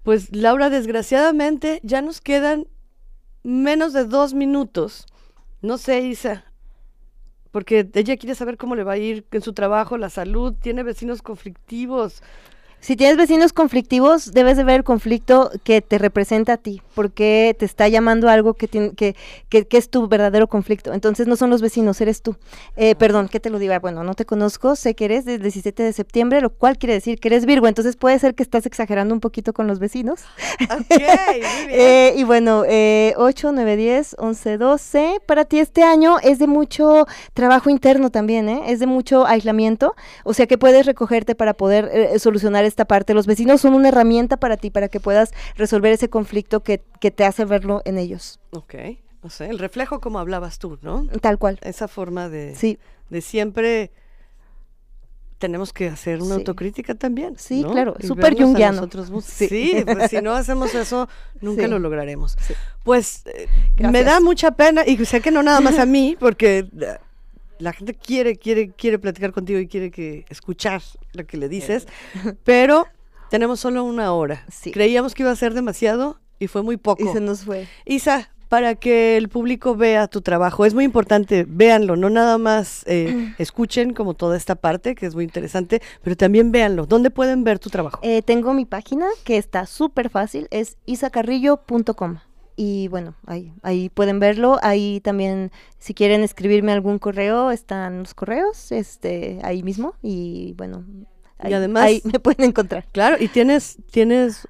[0.04, 2.68] pues Laura, desgraciadamente ya nos quedan
[3.42, 5.06] menos de dos minutos.
[5.62, 6.44] No sé, Isa,
[7.50, 10.84] porque ella quiere saber cómo le va a ir en su trabajo, la salud, tiene
[10.84, 12.22] vecinos conflictivos.
[12.80, 17.54] Si tienes vecinos conflictivos, debes de ver el conflicto que te representa a ti, porque
[17.58, 19.14] te está llamando algo que, tiene, que,
[19.50, 20.94] que, es tu verdadero conflicto.
[20.94, 22.36] Entonces no son los vecinos, eres tú.
[22.76, 23.78] Eh, perdón, ¿qué te lo diga?
[23.80, 27.20] Bueno, no te conozco, sé que eres del 17 de septiembre, lo cual quiere decir
[27.20, 30.20] que eres Virgo, entonces puede ser que estás exagerando un poquito con los vecinos.
[30.62, 31.68] Ok, muy bien.
[31.68, 36.46] Eh, y bueno, eh, 8, 9, 10, 11, 12, para ti este año es de
[36.46, 38.62] mucho trabajo interno también, ¿eh?
[38.68, 43.12] es de mucho aislamiento, o sea que puedes recogerte para poder eh, solucionar esta parte.
[43.12, 47.10] Los vecinos son una herramienta para ti, para que puedas resolver ese conflicto que, que
[47.10, 48.40] te hace verlo en ellos.
[48.52, 48.74] Ok,
[49.22, 51.06] no sé, el reflejo como hablabas tú, ¿no?
[51.20, 51.58] Tal cual.
[51.62, 52.78] Esa forma de, Sí.
[53.10, 53.90] de siempre
[55.38, 56.40] tenemos que hacer una Sí.
[56.40, 57.34] autocrítica también.
[57.38, 57.70] Sí, ¿no?
[57.72, 59.24] claro, súper mismos.
[59.24, 59.48] Sí.
[59.48, 61.08] Sí, pues si no hacemos eso,
[61.40, 61.68] nunca Sí.
[61.68, 62.36] lo lograremos.
[62.84, 63.48] Pues eh,
[63.78, 66.98] me da mucha pena, y sé que no nada más a mí, porque eh,
[67.60, 70.82] la gente quiere, quiere, quiere platicar contigo y quiere que escuchar
[71.12, 71.86] lo que le dices,
[72.44, 72.86] pero
[73.30, 74.44] tenemos solo una hora.
[74.72, 77.04] Creíamos que iba a ser demasiado y fue muy poco.
[77.04, 77.68] Y se nos fue.
[77.84, 82.82] Isa, para que el público vea tu trabajo, es muy importante, véanlo, no nada más
[82.86, 86.86] eh, escuchen como toda esta parte, que es muy interesante, pero también véanlo.
[86.86, 88.00] ¿Dónde pueden ver tu trabajo?
[88.02, 92.18] Eh, tengo mi página que está súper fácil, es isacarrillo.com.
[92.62, 94.58] Y bueno, ahí, ahí pueden verlo.
[94.60, 99.94] Ahí también, si quieren escribirme algún correo, están los correos, este, ahí mismo.
[100.02, 100.84] Y bueno,
[101.38, 102.84] ahí, y además ahí me pueden encontrar.
[102.92, 104.46] Claro, y tienes tienes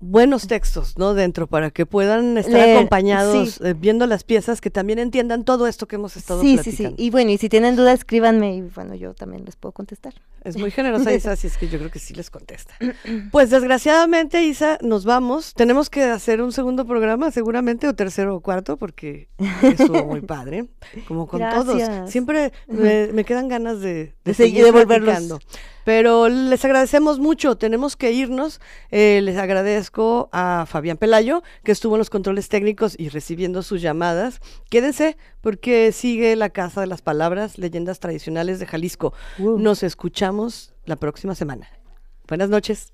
[0.00, 1.14] buenos textos, ¿no?
[1.14, 3.60] Dentro para que puedan estar Leer, acompañados sí.
[3.64, 6.96] eh, viendo las piezas que también entiendan todo esto que hemos estado Sí, sí, platicando.
[6.98, 7.02] sí.
[7.06, 10.12] Y bueno, y si tienen dudas, escríbanme y bueno, yo también les puedo contestar.
[10.44, 12.74] Es muy generosa Isa, así es que yo creo que sí les contesta.
[13.32, 15.54] Pues desgraciadamente, Isa, nos vamos.
[15.54, 19.28] Tenemos que hacer un segundo programa, seguramente, o tercero o cuarto, porque
[19.62, 20.66] estuvo muy padre,
[21.08, 21.82] como con todos.
[22.10, 25.14] Siempre me, me quedan ganas de, De seguir, de volverlos.
[25.14, 25.38] platicando.
[25.84, 28.60] Pero les agradecemos mucho, tenemos que irnos.
[28.90, 33.82] Eh, les agradezco a Fabián Pelayo, que estuvo en los controles técnicos y recibiendo sus
[33.82, 34.40] llamadas.
[34.70, 39.12] Quédense porque sigue la Casa de las Palabras, leyendas tradicionales de Jalisco.
[39.38, 39.82] Nos
[40.84, 41.68] la próxima semana.
[42.28, 42.92] Buenas noches.